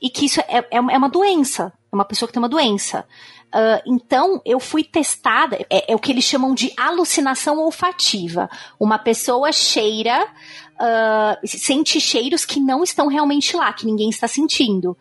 [0.00, 1.72] E que isso é, é, é uma doença.
[1.90, 3.06] É uma pessoa que tem uma doença.
[3.54, 8.50] Uh, então, eu fui testada, é, é, o que eles chamam de alucinação olfativa.
[8.80, 10.28] Uma pessoa cheira,
[10.74, 14.96] uh, sente cheiros que não estão realmente lá, que ninguém está sentindo.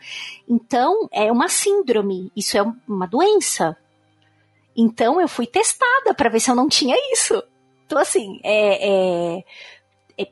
[0.47, 3.77] Então, é uma síndrome, isso é uma doença.
[4.75, 7.41] Então, eu fui testada para ver se eu não tinha isso.
[7.85, 9.43] Então, assim, é, é,
[10.17, 10.27] é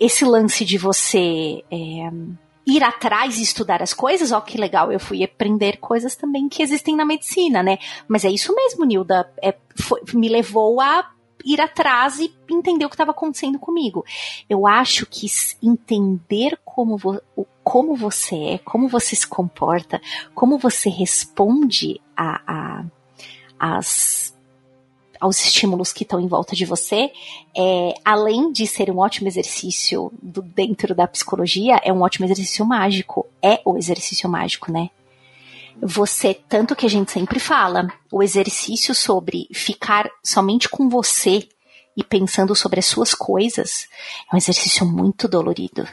[0.00, 2.10] esse lance de você é,
[2.66, 6.62] ir atrás e estudar as coisas, ó, que legal, eu fui aprender coisas também que
[6.62, 7.78] existem na medicina, né?
[8.06, 11.11] Mas é isso mesmo, Nilda, é, foi, me levou a
[11.44, 14.04] ir atrás e entender o que estava acontecendo comigo.
[14.48, 15.26] Eu acho que
[15.62, 17.20] entender como, vo,
[17.62, 20.00] como você é, como você se comporta,
[20.34, 22.84] como você responde a, a
[23.58, 24.32] as
[25.22, 27.12] aos estímulos que estão em volta de você,
[27.56, 32.66] é, além de ser um ótimo exercício do, dentro da psicologia, é um ótimo exercício
[32.66, 33.24] mágico.
[33.40, 34.90] É o exercício mágico, né?
[35.80, 41.48] Você, tanto que a gente sempre fala, o exercício sobre ficar somente com você
[41.96, 43.86] e pensando sobre as suas coisas
[44.30, 45.86] é um exercício muito dolorido.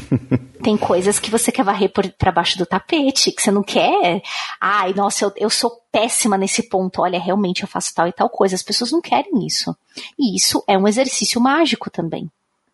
[0.62, 4.22] Tem coisas que você quer varrer para baixo do tapete, que você não quer.
[4.60, 7.02] Ai, nossa, eu, eu sou péssima nesse ponto.
[7.02, 8.54] Olha, realmente eu faço tal e tal coisa.
[8.54, 9.76] As pessoas não querem isso.
[10.18, 12.30] E isso é um exercício mágico também,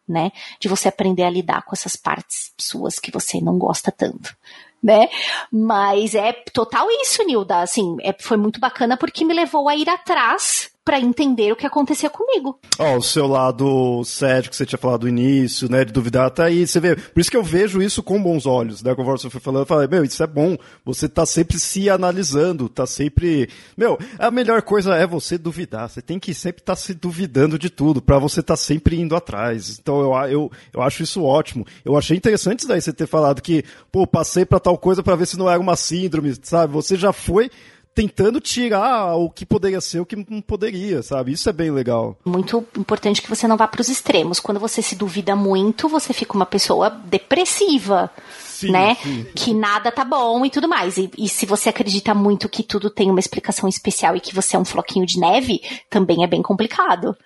[0.09, 0.31] né?
[0.59, 4.35] De você aprender a lidar com essas partes suas que você não gosta tanto.
[4.83, 5.09] Né?
[5.51, 7.61] Mas é total isso, Nilda.
[7.61, 11.67] Assim, é, foi muito bacana porque me levou a ir atrás para entender o que
[11.67, 12.59] acontecia comigo.
[12.79, 16.31] Ó, oh, o seu lado cético que você tinha falado no início, né, de duvidar,
[16.31, 16.97] tá aí, você vê.
[16.97, 19.67] Por isso que eu vejo isso com bons olhos, né, conforme você foi falando, eu
[19.67, 24.63] falei, meu, isso é bom, você tá sempre se analisando, tá sempre, meu, a melhor
[24.63, 28.19] coisa é você duvidar, você tem que sempre estar tá se duvidando de tudo, para
[28.19, 29.79] você tá sempre indo atrás.
[29.81, 31.65] Então eu, eu, eu acho isso ótimo.
[31.85, 35.27] Eu achei interessante daí você ter falado que, pô, passei para tal coisa para ver
[35.27, 36.73] se não era uma síndrome, sabe?
[36.73, 37.51] Você já foi
[37.95, 41.33] tentando tirar o que poderia ser o que não poderia, sabe?
[41.33, 42.17] Isso é bem legal.
[42.25, 44.41] Muito importante que você não vá para os extremos.
[44.41, 48.11] Quando você se duvida muito, você fica uma pessoa depressiva.
[48.39, 48.97] Sim, né?
[49.03, 49.27] Sim.
[49.35, 50.97] Que nada tá bom e tudo mais.
[50.97, 54.57] E, e, se você acredita muito que tudo tem uma explicação especial e que você
[54.57, 57.17] é um floquinho de neve, também é bem complicado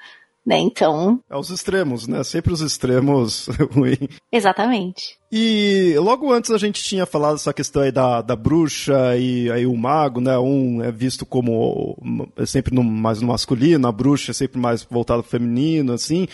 [0.47, 0.59] né?
[0.59, 1.21] Então.
[1.29, 2.23] É os extremos, né?
[2.23, 3.99] Sempre os extremos ruins.
[4.33, 5.19] Exatamente.
[5.33, 9.67] E logo antes a gente tinha falado essa questão aí da, da bruxa e aí
[9.67, 10.39] o mago, né?
[10.39, 11.97] Um é visto como
[12.37, 16.29] é sempre no, mais no masculino, a bruxa é sempre mais voltada pro feminino, assim.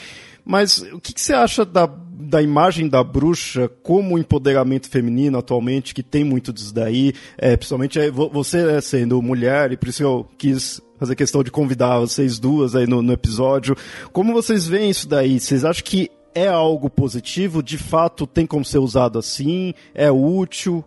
[0.44, 5.94] Mas o que, que você acha da, da imagem da bruxa como empoderamento feminino atualmente,
[5.94, 10.82] que tem muito disso daí, é, principalmente você sendo mulher, e por isso eu quis
[11.02, 13.76] fazer questão de convidar vocês duas aí no, no episódio.
[14.12, 15.40] Como vocês veem isso daí?
[15.40, 17.62] Vocês acham que é algo positivo?
[17.62, 19.74] De fato, tem como ser usado assim?
[19.94, 20.84] É útil?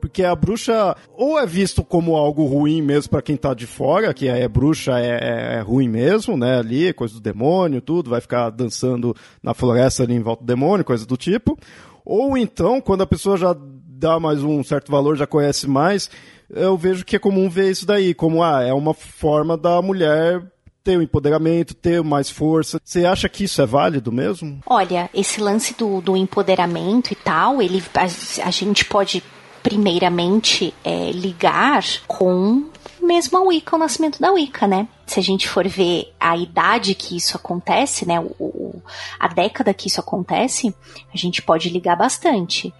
[0.00, 4.14] porque a bruxa ou é visto como algo ruim mesmo para quem tá de fora,
[4.14, 6.58] que é, é bruxa é, é, ruim mesmo, né?
[6.58, 10.86] Ali, coisa do demônio, tudo, vai ficar dançando na floresta ali em volta do demônio,
[10.86, 11.58] coisa do tipo.
[12.02, 16.10] Ou então, quando a pessoa já dá mais um certo valor, já conhece mais,
[16.54, 20.42] eu vejo que é comum ver isso daí, como ah, é uma forma da mulher
[20.82, 22.80] ter o um empoderamento, ter mais força.
[22.82, 24.60] Você acha que isso é válido mesmo?
[24.66, 29.22] Olha, esse lance do, do empoderamento e tal, ele a, a gente pode
[29.62, 32.70] primeiramente é, ligar com
[33.00, 34.88] mesmo a Wicca, o nascimento da Wicca, né?
[35.06, 38.82] Se a gente for ver a idade que isso acontece, né, o, o,
[39.18, 40.74] a década que isso acontece,
[41.12, 42.72] a gente pode ligar bastante.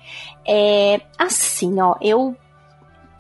[0.47, 2.37] É, assim, ó, eu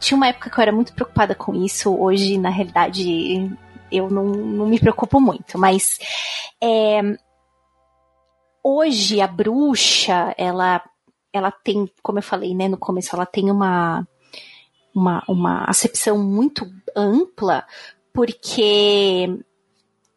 [0.00, 1.94] tinha uma época que eu era muito preocupada com isso.
[1.94, 3.50] Hoje, na realidade,
[3.92, 5.58] eu não, não me preocupo muito.
[5.58, 5.98] Mas
[6.60, 7.00] é,
[8.64, 10.82] hoje a bruxa, ela,
[11.32, 14.06] ela tem, como eu falei, né, no começo, ela tem uma,
[14.94, 17.64] uma, uma acepção muito ampla,
[18.12, 19.38] porque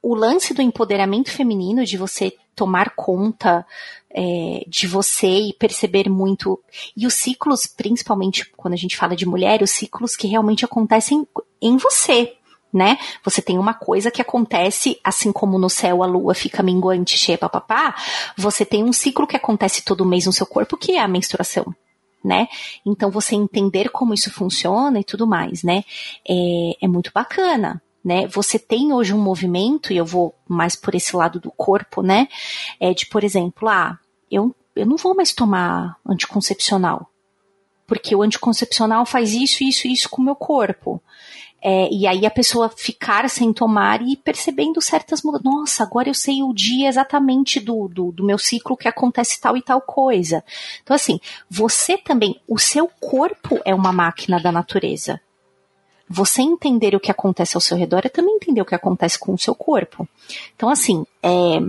[0.02, 3.66] o lance do empoderamento feminino, de você tomar conta
[4.14, 6.60] é, de você e perceber muito.
[6.96, 11.28] E os ciclos, principalmente quando a gente fala de mulher, os ciclos que realmente acontecem
[11.62, 12.34] em você.
[12.72, 12.98] Né?
[13.24, 17.38] Você tem uma coisa que acontece, assim como no céu a lua fica minguante, cheia,
[17.38, 17.96] papapá,
[18.36, 21.66] você tem um ciclo que acontece todo mês no seu corpo, que é a menstruação.
[22.24, 22.48] Né?
[22.84, 25.84] Então você entender como isso funciona e tudo mais, né?
[26.28, 28.28] É, é muito bacana né?
[28.28, 32.28] Você tem hoje um movimento, e eu vou mais por esse lado do corpo, né?
[32.80, 33.98] É de, por exemplo, ah,
[34.34, 37.10] eu, eu não vou mais tomar anticoncepcional.
[37.86, 41.02] Porque o anticoncepcional faz isso, isso, isso com o meu corpo.
[41.66, 45.46] É, e aí a pessoa ficar sem tomar e percebendo certas mudanças.
[45.46, 49.56] Nossa, agora eu sei o dia exatamente do, do, do, meu ciclo que acontece tal
[49.56, 50.44] e tal coisa.
[50.82, 55.22] Então, assim, você também, o seu corpo é uma máquina da natureza.
[56.10, 59.34] Você entender o que acontece ao seu redor é também entender o que acontece com
[59.34, 60.06] o seu corpo.
[60.54, 61.62] Então, assim, é,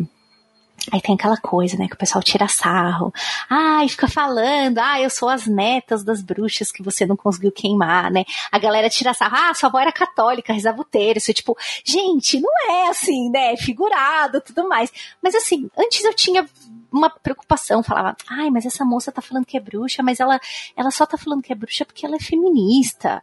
[0.93, 3.13] Aí tem aquela coisa, né, que o pessoal tira sarro.
[3.49, 8.11] Ai, fica falando, ah, eu sou as netas das bruxas que você não conseguiu queimar,
[8.11, 8.25] né?
[8.53, 11.33] A galera tira sarro, ah, sua avó era católica, rezava o terço.
[11.33, 13.57] Tipo, gente, não é assim, né?
[13.57, 14.93] Figurado, tudo mais.
[15.23, 16.47] Mas assim, antes eu tinha
[16.93, 20.41] uma preocupação, falava, ai, mas essa moça tá falando que é bruxa, mas ela,
[20.77, 23.23] ela só tá falando que é bruxa porque ela é feminista.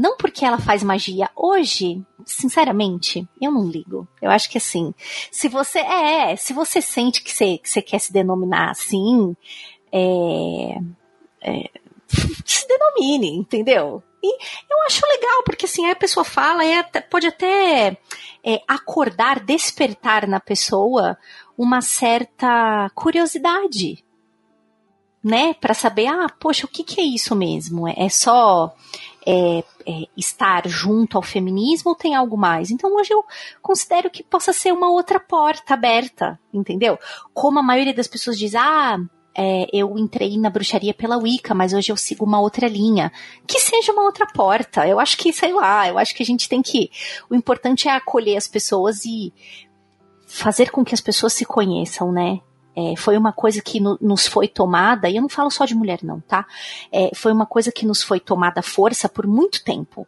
[0.00, 1.28] Não porque ela faz magia.
[1.36, 4.08] Hoje, sinceramente, eu não ligo.
[4.22, 4.94] Eu acho que assim,
[5.30, 9.36] se você é, se você sente que você, que você quer se denominar assim,
[9.92, 10.78] é,
[11.42, 11.70] é,
[12.46, 14.02] se denomine, entendeu?
[14.22, 14.38] E
[14.72, 17.98] eu acho legal, porque assim, a pessoa fala até, pode até
[18.42, 21.14] é, acordar, despertar na pessoa
[21.58, 24.02] uma certa curiosidade,
[25.22, 25.52] né?
[25.52, 27.86] Para saber, ah, poxa, o que, que é isso mesmo?
[27.86, 28.74] É só
[29.26, 32.70] é, é, estar junto ao feminismo ou tem algo mais?
[32.70, 33.24] Então hoje eu
[33.62, 36.98] considero que possa ser uma outra porta aberta, entendeu?
[37.34, 38.98] Como a maioria das pessoas diz, ah,
[39.36, 43.12] é, eu entrei na bruxaria pela Wicca, mas hoje eu sigo uma outra linha.
[43.46, 44.86] Que seja uma outra porta.
[44.86, 46.90] Eu acho que, sei lá, eu acho que a gente tem que.
[47.28, 49.32] O importante é acolher as pessoas e
[50.26, 52.40] fazer com que as pessoas se conheçam, né?
[52.74, 55.74] É, foi uma coisa que no, nos foi tomada, e eu não falo só de
[55.74, 56.46] mulher, não, tá?
[56.92, 60.06] É, foi uma coisa que nos foi tomada força por muito tempo.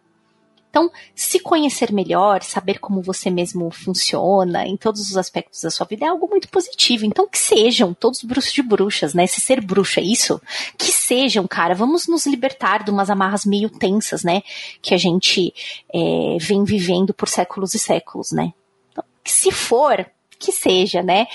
[0.72, 5.86] Então, se conhecer melhor, saber como você mesmo funciona em todos os aspectos da sua
[5.86, 7.05] vida é algo muito positivo.
[7.05, 9.26] Então, que sejam todos bruxos de bruxas, né?
[9.26, 10.40] Se ser bruxa é isso,
[10.78, 11.74] que sejam, cara.
[11.74, 14.40] Vamos nos libertar de umas amarras meio tensas, né?
[14.80, 15.52] Que a gente
[15.93, 18.55] é, vem vivendo por séculos e séculos, né?
[18.90, 20.06] Então, se for,
[20.39, 21.26] que seja, né?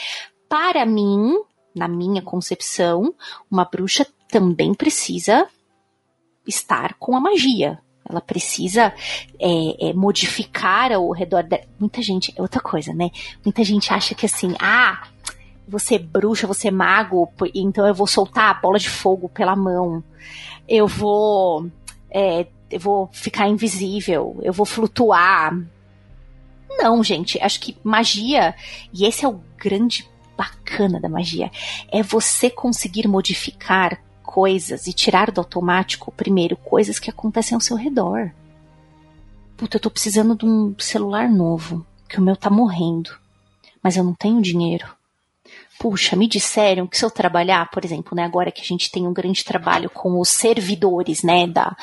[0.50, 1.40] Para mim,
[1.76, 3.14] na minha concepção,
[3.50, 5.48] uma bruxa também precisa
[6.46, 7.80] estar com a magia,
[8.10, 8.94] ela precisa
[9.40, 11.60] é, é, modificar ao redor da.
[11.78, 12.34] Muita gente.
[12.38, 13.12] É outra coisa, né?
[13.44, 15.08] Muita gente acha que assim, ah,
[15.68, 19.56] você é bruxa, você é mago, então eu vou soltar a bola de fogo pela
[19.56, 20.02] mão.
[20.68, 21.70] Eu vou.
[22.10, 25.58] É, eu vou ficar invisível, eu vou flutuar.
[26.70, 28.56] Não, gente, acho que magia,
[28.94, 30.08] e esse é o grande
[30.38, 31.52] bacana da magia,
[31.92, 37.76] é você conseguir modificar coisas e tirar do automático, primeiro, coisas que acontecem ao seu
[37.76, 38.32] redor.
[39.56, 43.10] Puta, eu tô precisando de um celular novo, que o meu tá morrendo,
[43.82, 44.97] mas eu não tenho dinheiro
[45.80, 49.08] puxa, me disseram que se eu trabalhar, por exemplo, né, agora que a gente tem
[49.08, 51.76] um grande trabalho com os servidores, né, da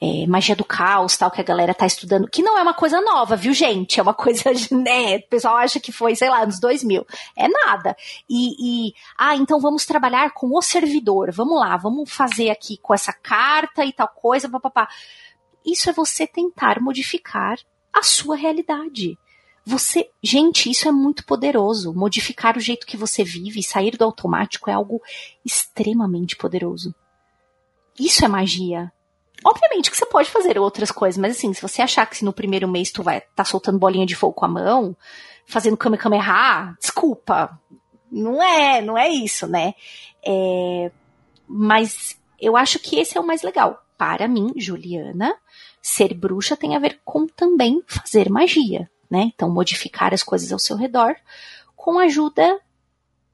[0.00, 3.00] é, magia do caos, tal, que a galera tá estudando, que não é uma coisa
[3.00, 4.00] nova, viu, gente?
[4.00, 7.06] É uma coisa, né, o pessoal acha que foi, sei lá, nos 2000.
[7.36, 7.96] É nada.
[8.28, 12.94] E, e, ah, então vamos trabalhar com o servidor, vamos lá, vamos fazer aqui com
[12.94, 14.88] essa carta e tal coisa, papapá.
[15.64, 17.56] Isso é você tentar modificar
[17.92, 19.18] a sua realidade.
[19.64, 21.94] Você, gente, isso é muito poderoso.
[21.94, 25.00] Modificar o jeito que você vive, sair do automático é algo
[25.44, 26.94] extremamente poderoso.
[27.98, 28.92] Isso é magia.
[29.44, 32.68] Obviamente que você pode fazer outras coisas, mas assim, se você achar que no primeiro
[32.68, 34.96] mês tu vai estar tá soltando bolinha de fogo com a mão,
[35.46, 37.58] fazendo Kamehameha, desculpa.
[38.10, 39.74] Não é, não é isso, né?
[40.24, 40.90] É,
[41.46, 43.82] mas eu acho que esse é o mais legal.
[43.96, 45.34] Para mim, Juliana,
[45.80, 49.30] ser bruxa tem a ver com também fazer magia né?
[49.34, 51.14] Então, modificar as coisas ao seu redor
[51.76, 52.58] com a ajuda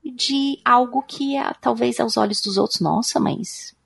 [0.05, 3.77] de algo que é, talvez aos olhos dos outros, nossa, mas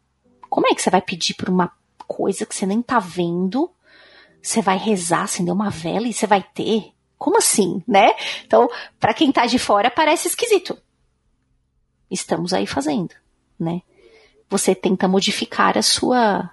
[0.48, 1.70] como é que você vai pedir por uma
[2.08, 3.70] coisa que você nem tá vendo?
[4.42, 6.94] Você vai rezar, acender uma vela e você vai ter?
[7.18, 8.14] Como assim, né?
[8.46, 10.78] Então, para quem tá de fora parece esquisito.
[12.10, 13.14] Estamos aí fazendo,
[13.60, 13.82] né?
[14.48, 16.50] Você tenta modificar a sua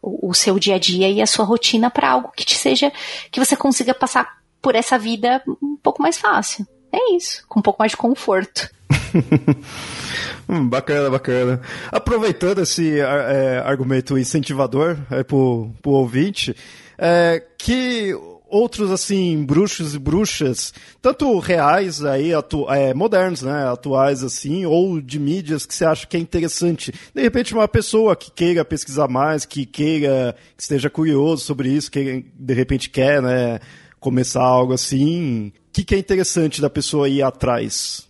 [0.00, 2.92] o, seu dia a dia e a sua rotina para algo que te seja
[3.30, 6.66] que você consiga passar por essa vida um pouco mais fácil.
[6.92, 8.70] É isso, com um pouco mais de conforto.
[10.48, 11.60] hum, bacana, bacana.
[11.90, 16.54] Aproveitando esse é, argumento incentivador é, pro, pro ouvinte,
[16.98, 18.14] é, que
[18.52, 25.00] outros assim bruxos e bruxas, tanto reais aí, atu é, modernos, né, atuais assim, ou
[25.00, 26.92] de mídias que você acha que é interessante.
[27.14, 31.90] De repente uma pessoa que queira pesquisar mais, que queira, que esteja curioso sobre isso,
[31.90, 33.58] que de repente quer, né,
[33.98, 35.52] começar algo assim.
[35.68, 38.06] O que, que é interessante da pessoa ir atrás?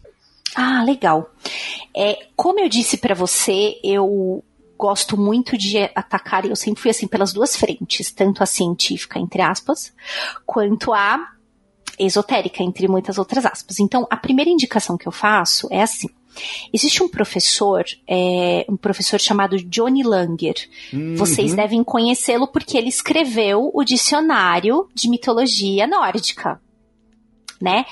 [0.56, 1.30] Ah, legal.
[1.96, 4.42] É, como eu disse para você, eu
[4.82, 9.16] gosto muito de atacar, e eu sempre fui assim pelas duas frentes, tanto a científica,
[9.16, 9.94] entre aspas,
[10.44, 11.24] quanto a
[11.96, 13.78] esotérica, entre muitas outras aspas.
[13.78, 16.08] Então, a primeira indicação que eu faço é assim.
[16.72, 20.56] Existe um professor, é, um professor chamado Johnny Langer.
[20.92, 21.14] Uhum.
[21.14, 26.60] Vocês devem conhecê-lo porque ele escreveu o dicionário de mitologia nórdica,
[27.60, 27.84] né?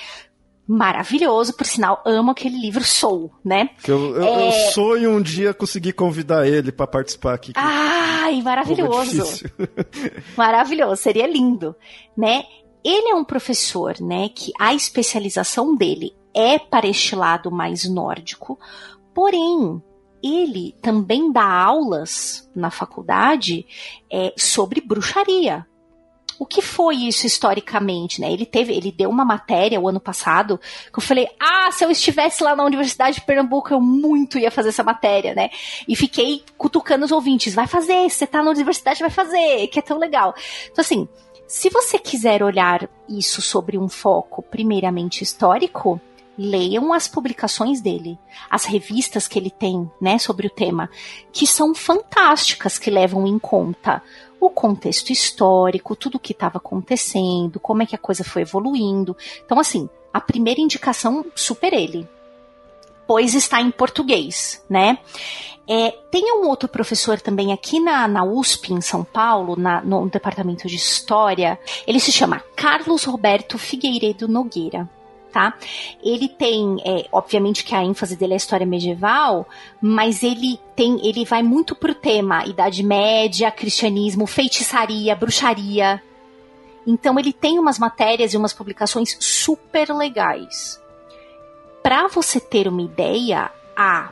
[0.71, 3.71] Maravilhoso, por sinal, amo aquele livro Soul, né?
[3.85, 4.47] Eu, eu, é...
[4.47, 7.51] eu sonho um dia conseguir convidar ele para participar aqui.
[7.55, 9.43] Ai, maravilhoso.
[10.37, 11.75] maravilhoso, seria lindo,
[12.17, 12.43] né?
[12.85, 18.57] Ele é um professor, né, que a especialização dele é para este lado mais nórdico,
[19.13, 19.83] porém,
[20.23, 23.65] ele também dá aulas na faculdade
[24.09, 25.67] é, sobre bruxaria,
[26.41, 28.31] o que foi isso historicamente, né?
[28.31, 30.59] Ele teve, ele deu uma matéria o ano passado
[30.91, 34.49] que eu falei, ah, se eu estivesse lá na Universidade de Pernambuco, eu muito ia
[34.49, 35.51] fazer essa matéria, né?
[35.87, 39.83] E fiquei cutucando os ouvintes, vai fazer, você tá na universidade, vai fazer, que é
[39.83, 40.33] tão legal.
[40.71, 41.07] Então, assim,
[41.45, 46.01] se você quiser olhar isso sobre um foco primeiramente histórico,
[46.35, 48.17] leiam as publicações dele,
[48.49, 50.89] as revistas que ele tem, né, sobre o tema,
[51.31, 54.01] que são fantásticas, que levam em conta
[54.41, 59.15] o contexto histórico, tudo o que estava acontecendo, como é que a coisa foi evoluindo.
[59.45, 62.09] Então, assim, a primeira indicação, super ele.
[63.05, 64.97] Pois está em português, né?
[65.67, 70.09] É, tem um outro professor também aqui na, na USP, em São Paulo, na, no
[70.09, 71.59] departamento de História.
[71.85, 74.89] Ele se chama Carlos Roberto Figueiredo Nogueira.
[75.31, 75.53] Tá?
[76.03, 79.47] Ele tem, é, obviamente que a ênfase dele é a história medieval,
[79.81, 86.01] mas ele tem, ele vai muito pro tema Idade Média, cristianismo, feitiçaria, bruxaria.
[86.85, 90.79] Então ele tem umas matérias e umas publicações super legais.
[91.81, 94.11] Para você ter uma ideia, a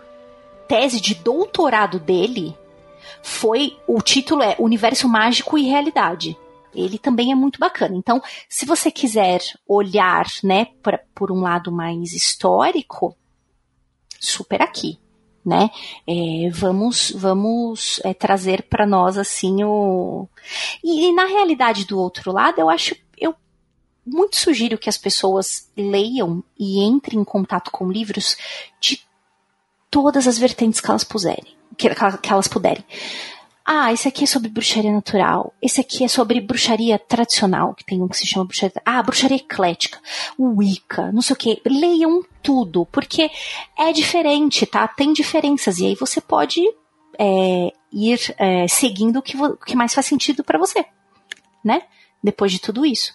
[0.67, 2.55] tese de doutorado dele
[3.21, 6.37] foi o título é Universo Mágico e Realidade
[6.79, 7.95] ele também é muito bacana.
[7.95, 13.15] Então, se você quiser olhar, né, pra, por um lado mais histórico,
[14.19, 14.99] super aqui,
[15.45, 15.69] né?
[16.05, 20.27] É, vamos, vamos é, trazer para nós assim o
[20.83, 23.33] e, e, na realidade do outro lado, eu acho eu
[24.05, 28.37] muito sugiro que as pessoas leiam e entrem em contato com livros
[28.79, 29.01] de
[29.89, 31.89] todas as vertentes que elas puserem, que,
[32.21, 32.83] que elas puderem.
[33.71, 35.53] Ah, esse aqui é sobre bruxaria natural.
[35.61, 38.81] Esse aqui é sobre bruxaria tradicional, que tem um que se chama bruxaria.
[38.83, 39.99] Ah, bruxaria eclética.
[40.39, 41.61] Wicca, não sei o que.
[41.63, 43.29] Leiam tudo, porque
[43.77, 44.87] é diferente, tá?
[44.87, 45.77] Tem diferenças.
[45.77, 46.59] E aí você pode
[47.19, 50.83] é, ir é, seguindo o que, o que mais faz sentido para você,
[51.63, 51.83] né?
[52.23, 53.13] Depois de tudo isso.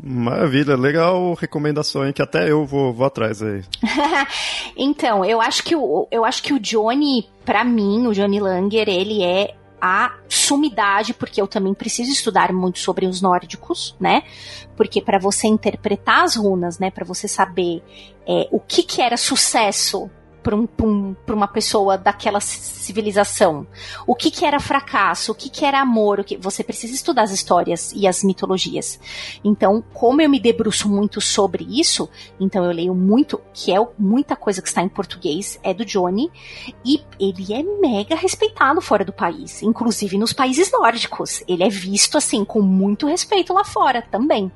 [0.00, 3.64] Maravilha, legal recomendação, hein, que até eu vou, vou atrás aí.
[4.76, 8.88] então, eu acho que o, eu acho que o Johnny, para mim, o Johnny Langer,
[8.88, 9.52] ele é
[9.86, 14.22] a sumidade, porque eu também preciso estudar muito sobre os nórdicos, né?
[14.76, 17.82] Porque para você interpretar as runas, né, para você saber
[18.26, 20.10] é, o que que era sucesso
[20.46, 23.66] para um, um, uma pessoa daquela civilização.
[24.06, 27.22] O que, que era fracasso, o que, que era amor, o que você precisa estudar
[27.22, 29.00] as histórias e as mitologias.
[29.42, 32.08] Então, como eu me debruço muito sobre isso,
[32.38, 36.30] então eu leio muito, que é muita coisa que está em português, é do Johnny,
[36.84, 41.42] e ele é mega respeitado fora do país, inclusive nos países nórdicos.
[41.48, 44.52] Ele é visto assim com muito respeito lá fora também.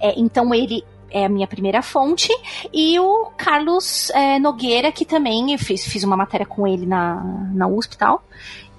[0.00, 2.30] É, então ele é a minha primeira fonte,
[2.72, 7.22] e o Carlos é, Nogueira, que também eu fiz, fiz uma matéria com ele na,
[7.52, 8.24] na USP e tal,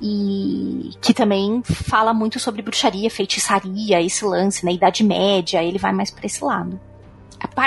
[0.01, 5.77] e que também fala muito sobre bruxaria, feitiçaria, esse lance, na né, Idade Média, ele
[5.77, 6.79] vai mais para esse lado.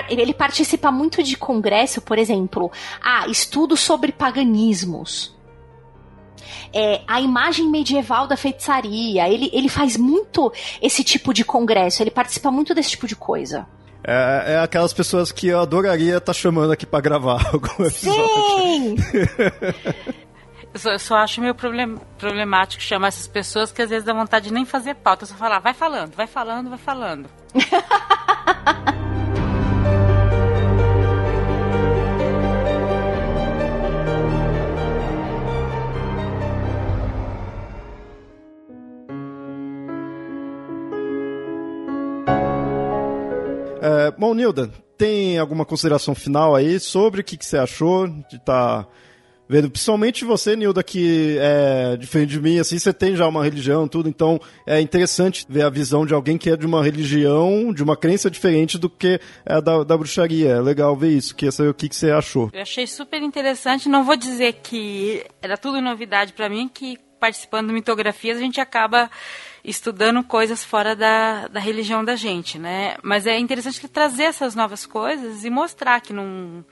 [0.08, 2.70] Ele participa muito de congresso, por exemplo,
[3.02, 5.34] ah, estudo sobre paganismos.
[6.72, 9.28] É, a imagem medieval da feitiçaria.
[9.28, 13.66] Ele, ele faz muito esse tipo de congresso, ele participa muito desse tipo de coisa.
[14.04, 18.26] É, é aquelas pessoas que eu adoraria estar tá chamando aqui para gravar algum episódio.
[18.58, 18.96] Sim!
[20.72, 24.12] eu, só, eu só acho meio problem, problemático chamar essas pessoas que às vezes dá
[24.12, 25.24] vontade de nem fazer pauta.
[25.24, 27.28] Eu só falar, vai falando, vai falando, vai falando.
[43.86, 44.68] É, bom, Nilda,
[44.98, 48.88] tem alguma consideração final aí sobre o que, que você achou de estar tá
[49.48, 49.70] vendo?
[49.70, 54.08] Principalmente você, Nilda, que é diferente de mim, assim, você tem já uma religião tudo,
[54.08, 57.96] então é interessante ver a visão de alguém que é de uma religião, de uma
[57.96, 60.48] crença diferente do que é da, da bruxaria.
[60.48, 61.36] É legal ver isso.
[61.36, 62.50] Queria saber o que, que você achou.
[62.52, 63.88] Eu achei super interessante.
[63.88, 68.60] Não vou dizer que era tudo novidade para mim, que participando de mitografias a gente
[68.60, 69.08] acaba
[69.66, 72.96] estudando coisas fora da, da religião da gente, né?
[73.02, 76.64] Mas é interessante trazer essas novas coisas e mostrar que não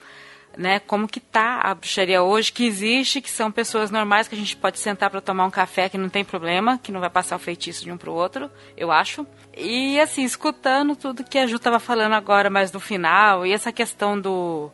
[0.57, 4.39] né, como que tá a bruxaria hoje, que existe, que são pessoas normais que a
[4.39, 7.35] gente pode sentar para tomar um café que não tem problema, que não vai passar
[7.37, 9.27] o feitiço de um pro outro, eu acho.
[9.57, 13.73] E assim, escutando tudo que a Ju tava falando agora mais no final, e essa
[13.73, 14.71] questão do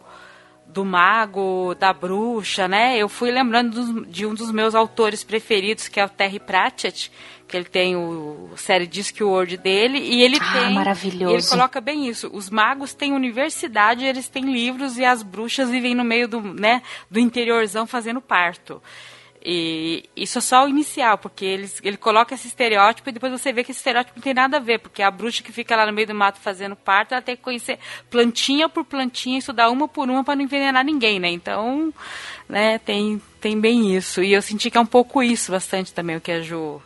[0.72, 2.96] do mago, da bruxa, né?
[2.96, 7.10] Eu fui lembrando de um dos meus autores preferidos, que é o Terry Pratchett,
[7.46, 11.34] que ele tem o, o série Discworld dele e ele ah, tem maravilhoso.
[11.34, 12.30] ele coloca bem isso.
[12.32, 16.82] Os magos têm universidade, eles têm livros e as bruxas vivem no meio do, né,
[17.10, 18.80] do interiorzão fazendo parto.
[19.42, 23.52] E isso é só o inicial, porque eles, ele coloca esse estereótipo e depois você
[23.52, 25.86] vê que esse estereótipo não tem nada a ver, porque a bruxa que fica lá
[25.86, 27.78] no meio do mato fazendo parto, ela tem que conhecer
[28.10, 31.30] plantinha por plantinha, estudar uma por uma para não envenenar ninguém, né?
[31.30, 31.92] Então,
[32.46, 34.22] né, tem, tem bem isso.
[34.22, 36.82] E eu senti que é um pouco isso bastante também, o que a Ju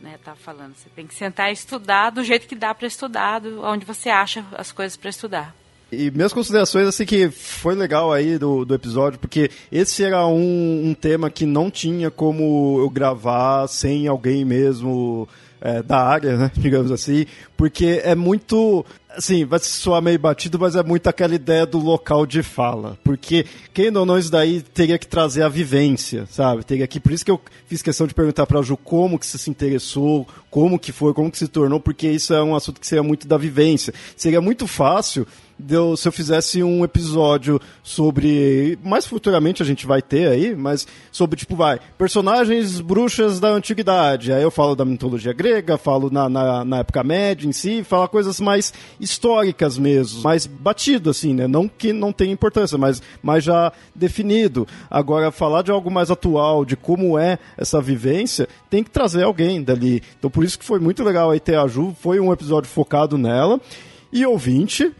[0.00, 0.74] né, tá falando.
[0.76, 4.08] Você tem que sentar e estudar do jeito que dá para estudar, do, onde você
[4.08, 5.54] acha as coisas para estudar.
[5.92, 10.90] E minhas considerações, assim, que foi legal aí do, do episódio, porque esse era um,
[10.90, 15.28] um tema que não tinha como eu gravar sem alguém mesmo
[15.60, 17.26] é, da área, né, digamos assim,
[17.60, 22.24] porque é muito assim, vai soar meio batido, mas é muito aquela ideia do local
[22.24, 22.98] de fala.
[23.04, 26.64] Porque, quem ou não, isso daí teria que trazer a vivência, sabe?
[26.64, 29.38] Teria que, por isso que eu fiz questão de perguntar pra Ju como que você
[29.38, 32.86] se interessou, como que foi, como que se tornou, porque isso é um assunto que
[32.86, 33.92] seria muito da vivência.
[34.16, 35.26] Seria muito fácil
[35.96, 38.78] se eu fizesse um episódio sobre.
[38.82, 44.32] Mais futuramente a gente vai ter aí, mas sobre, tipo, vai, personagens bruxas da antiguidade.
[44.32, 48.08] Aí eu falo da mitologia grega, falo na, na, na época média em si, falo
[48.08, 51.46] coisas mais históricas mesmo, mais batido, assim, né?
[51.46, 54.66] Não que não tenha importância, mas, mas já definido.
[54.90, 59.62] Agora, falar de algo mais atual, de como é essa vivência, tem que trazer alguém
[59.62, 60.02] dali.
[60.18, 63.18] Então, por isso que foi muito legal aí ter a Ju, foi um episódio focado
[63.18, 63.60] nela.
[64.12, 64.92] E ouvinte,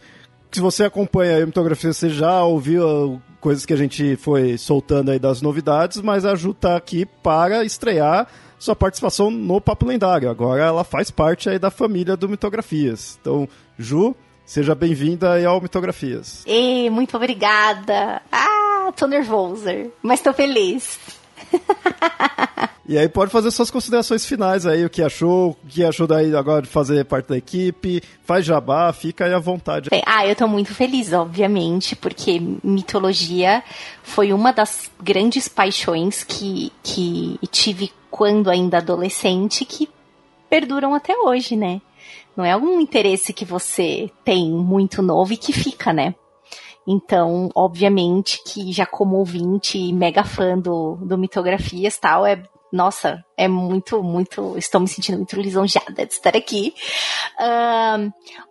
[0.51, 5.17] se você acompanha a mitografia, você já ouviu coisas que a gente foi soltando aí
[5.17, 8.27] das novidades, mas a Ju tá aqui para estrear
[8.61, 10.29] sua participação no Papo Lendário.
[10.29, 13.17] Agora ela faz parte aí da família do Mitografias.
[13.19, 14.15] Então, Ju,
[14.45, 16.43] seja bem-vinda ao Mitografias.
[16.45, 18.21] E muito obrigada.
[18.31, 20.99] Ah, tô nervosa, mas tô feliz.
[22.91, 26.35] E aí pode fazer suas considerações finais aí, o que achou, o que achou daí
[26.35, 29.89] agora de fazer parte da equipe, faz jabá, fica aí à vontade.
[30.05, 33.63] Ah, eu tô muito feliz, obviamente, porque mitologia
[34.03, 39.87] foi uma das grandes paixões que, que tive quando ainda adolescente, que
[40.49, 41.79] perduram até hoje, né?
[42.35, 46.13] Não é algum interesse que você tem muito novo e que fica, né?
[46.87, 53.47] Então, obviamente que já como ouvinte mega fã do, do Mitografias tal, é nossa, é
[53.47, 54.57] muito, muito.
[54.57, 56.73] Estou me sentindo muito lisonjeada de estar aqui.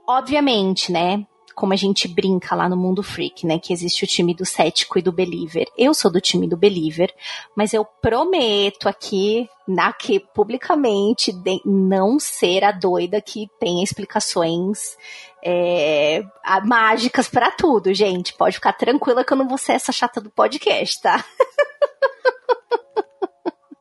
[0.06, 1.24] Obviamente, né?
[1.54, 3.58] Como a gente brinca lá no Mundo Freak, né?
[3.58, 5.66] Que existe o time do cético e do believer.
[5.76, 7.12] Eu sou do time do believer,
[7.56, 9.48] mas eu prometo aqui,
[9.78, 14.96] aqui publicamente, de não ser a doida que tem explicações
[15.44, 16.22] é,
[16.64, 18.34] mágicas para tudo, gente.
[18.34, 21.24] Pode ficar tranquila que eu não vou ser essa chata do podcast, tá?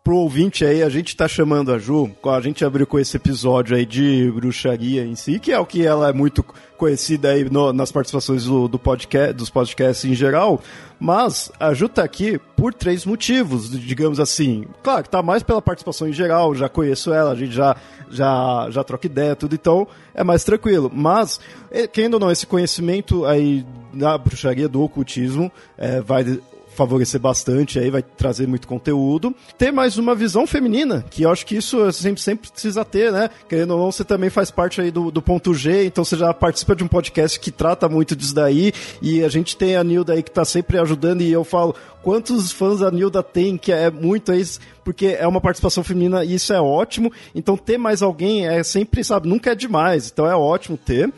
[0.09, 3.77] pro ouvinte aí, a gente tá chamando a Ju, a gente abriu com esse episódio
[3.77, 6.43] aí de bruxaria em si, que é o que ela é muito
[6.79, 10.63] conhecida aí no, nas participações do, do, podcast, dos podcasts em geral,
[10.99, 14.65] mas a Ju tá aqui por três motivos, digamos assim.
[14.81, 17.75] Claro que tá mais pela participação em geral, já conheço ela, a gente já,
[18.09, 20.89] já, já troca ideia, tudo, então é mais tranquilo.
[20.91, 23.63] Mas, eh, quem ou não, esse conhecimento aí
[23.93, 26.23] da bruxaria, do ocultismo, é, vai
[26.79, 29.35] favorecer bastante aí, vai trazer muito conteúdo.
[29.57, 33.29] Ter mais uma visão feminina, que eu acho que isso sempre, sempre precisa ter, né?
[33.49, 36.33] Querendo ou não, você também faz parte aí do, do ponto G, então você já
[36.33, 40.13] participa de um podcast que trata muito disso daí, e a gente tem a Nilda
[40.13, 43.91] aí que tá sempre ajudando, e eu falo, quantos fãs a Nilda tem, que é
[43.91, 47.11] muito isso, porque é uma participação feminina e isso é ótimo.
[47.35, 50.09] Então ter mais alguém é sempre, sabe, nunca é demais.
[50.09, 51.11] Então é ótimo ter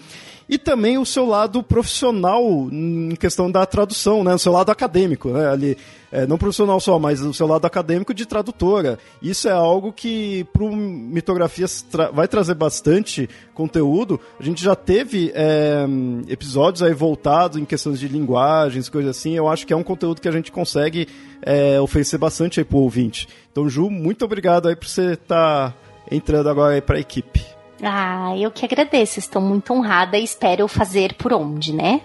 [0.52, 4.36] e também o seu lado profissional em questão da tradução, né?
[4.36, 5.48] O seu lado acadêmico, né?
[5.48, 5.78] Ali,
[6.12, 9.00] é, não profissional só, mas o seu lado acadêmico de tradutora.
[9.22, 14.20] Isso é algo que para mitografias tra vai trazer bastante conteúdo.
[14.38, 15.86] A gente já teve é,
[16.28, 19.32] episódios aí voltados em questões de linguagens, coisas assim.
[19.32, 21.08] Eu acho que é um conteúdo que a gente consegue
[21.42, 23.26] é, oferecer bastante aí pro ouvinte.
[23.54, 25.76] Então, Ju, muito obrigado aí por você estar tá
[26.12, 27.61] entrando agora aí para a equipe.
[27.82, 32.02] Ah, eu que agradeço, estou muito honrada e espero fazer por onde, né?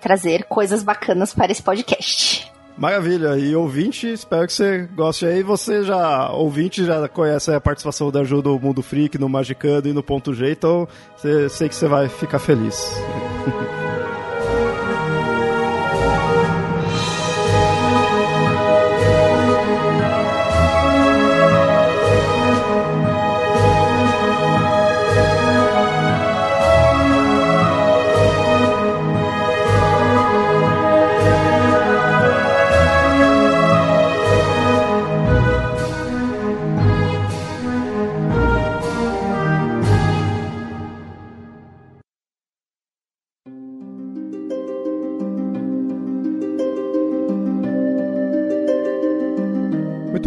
[0.00, 2.50] Trazer coisas bacanas para esse podcast.
[2.76, 5.42] Maravilha, e ouvinte, espero que você goste aí.
[5.42, 9.94] Você já, ouvinte, já conhece a participação da Ju do Mundo Freak, no Magicando e
[9.94, 10.86] no Ponto G, então
[11.48, 12.92] sei que você vai ficar feliz.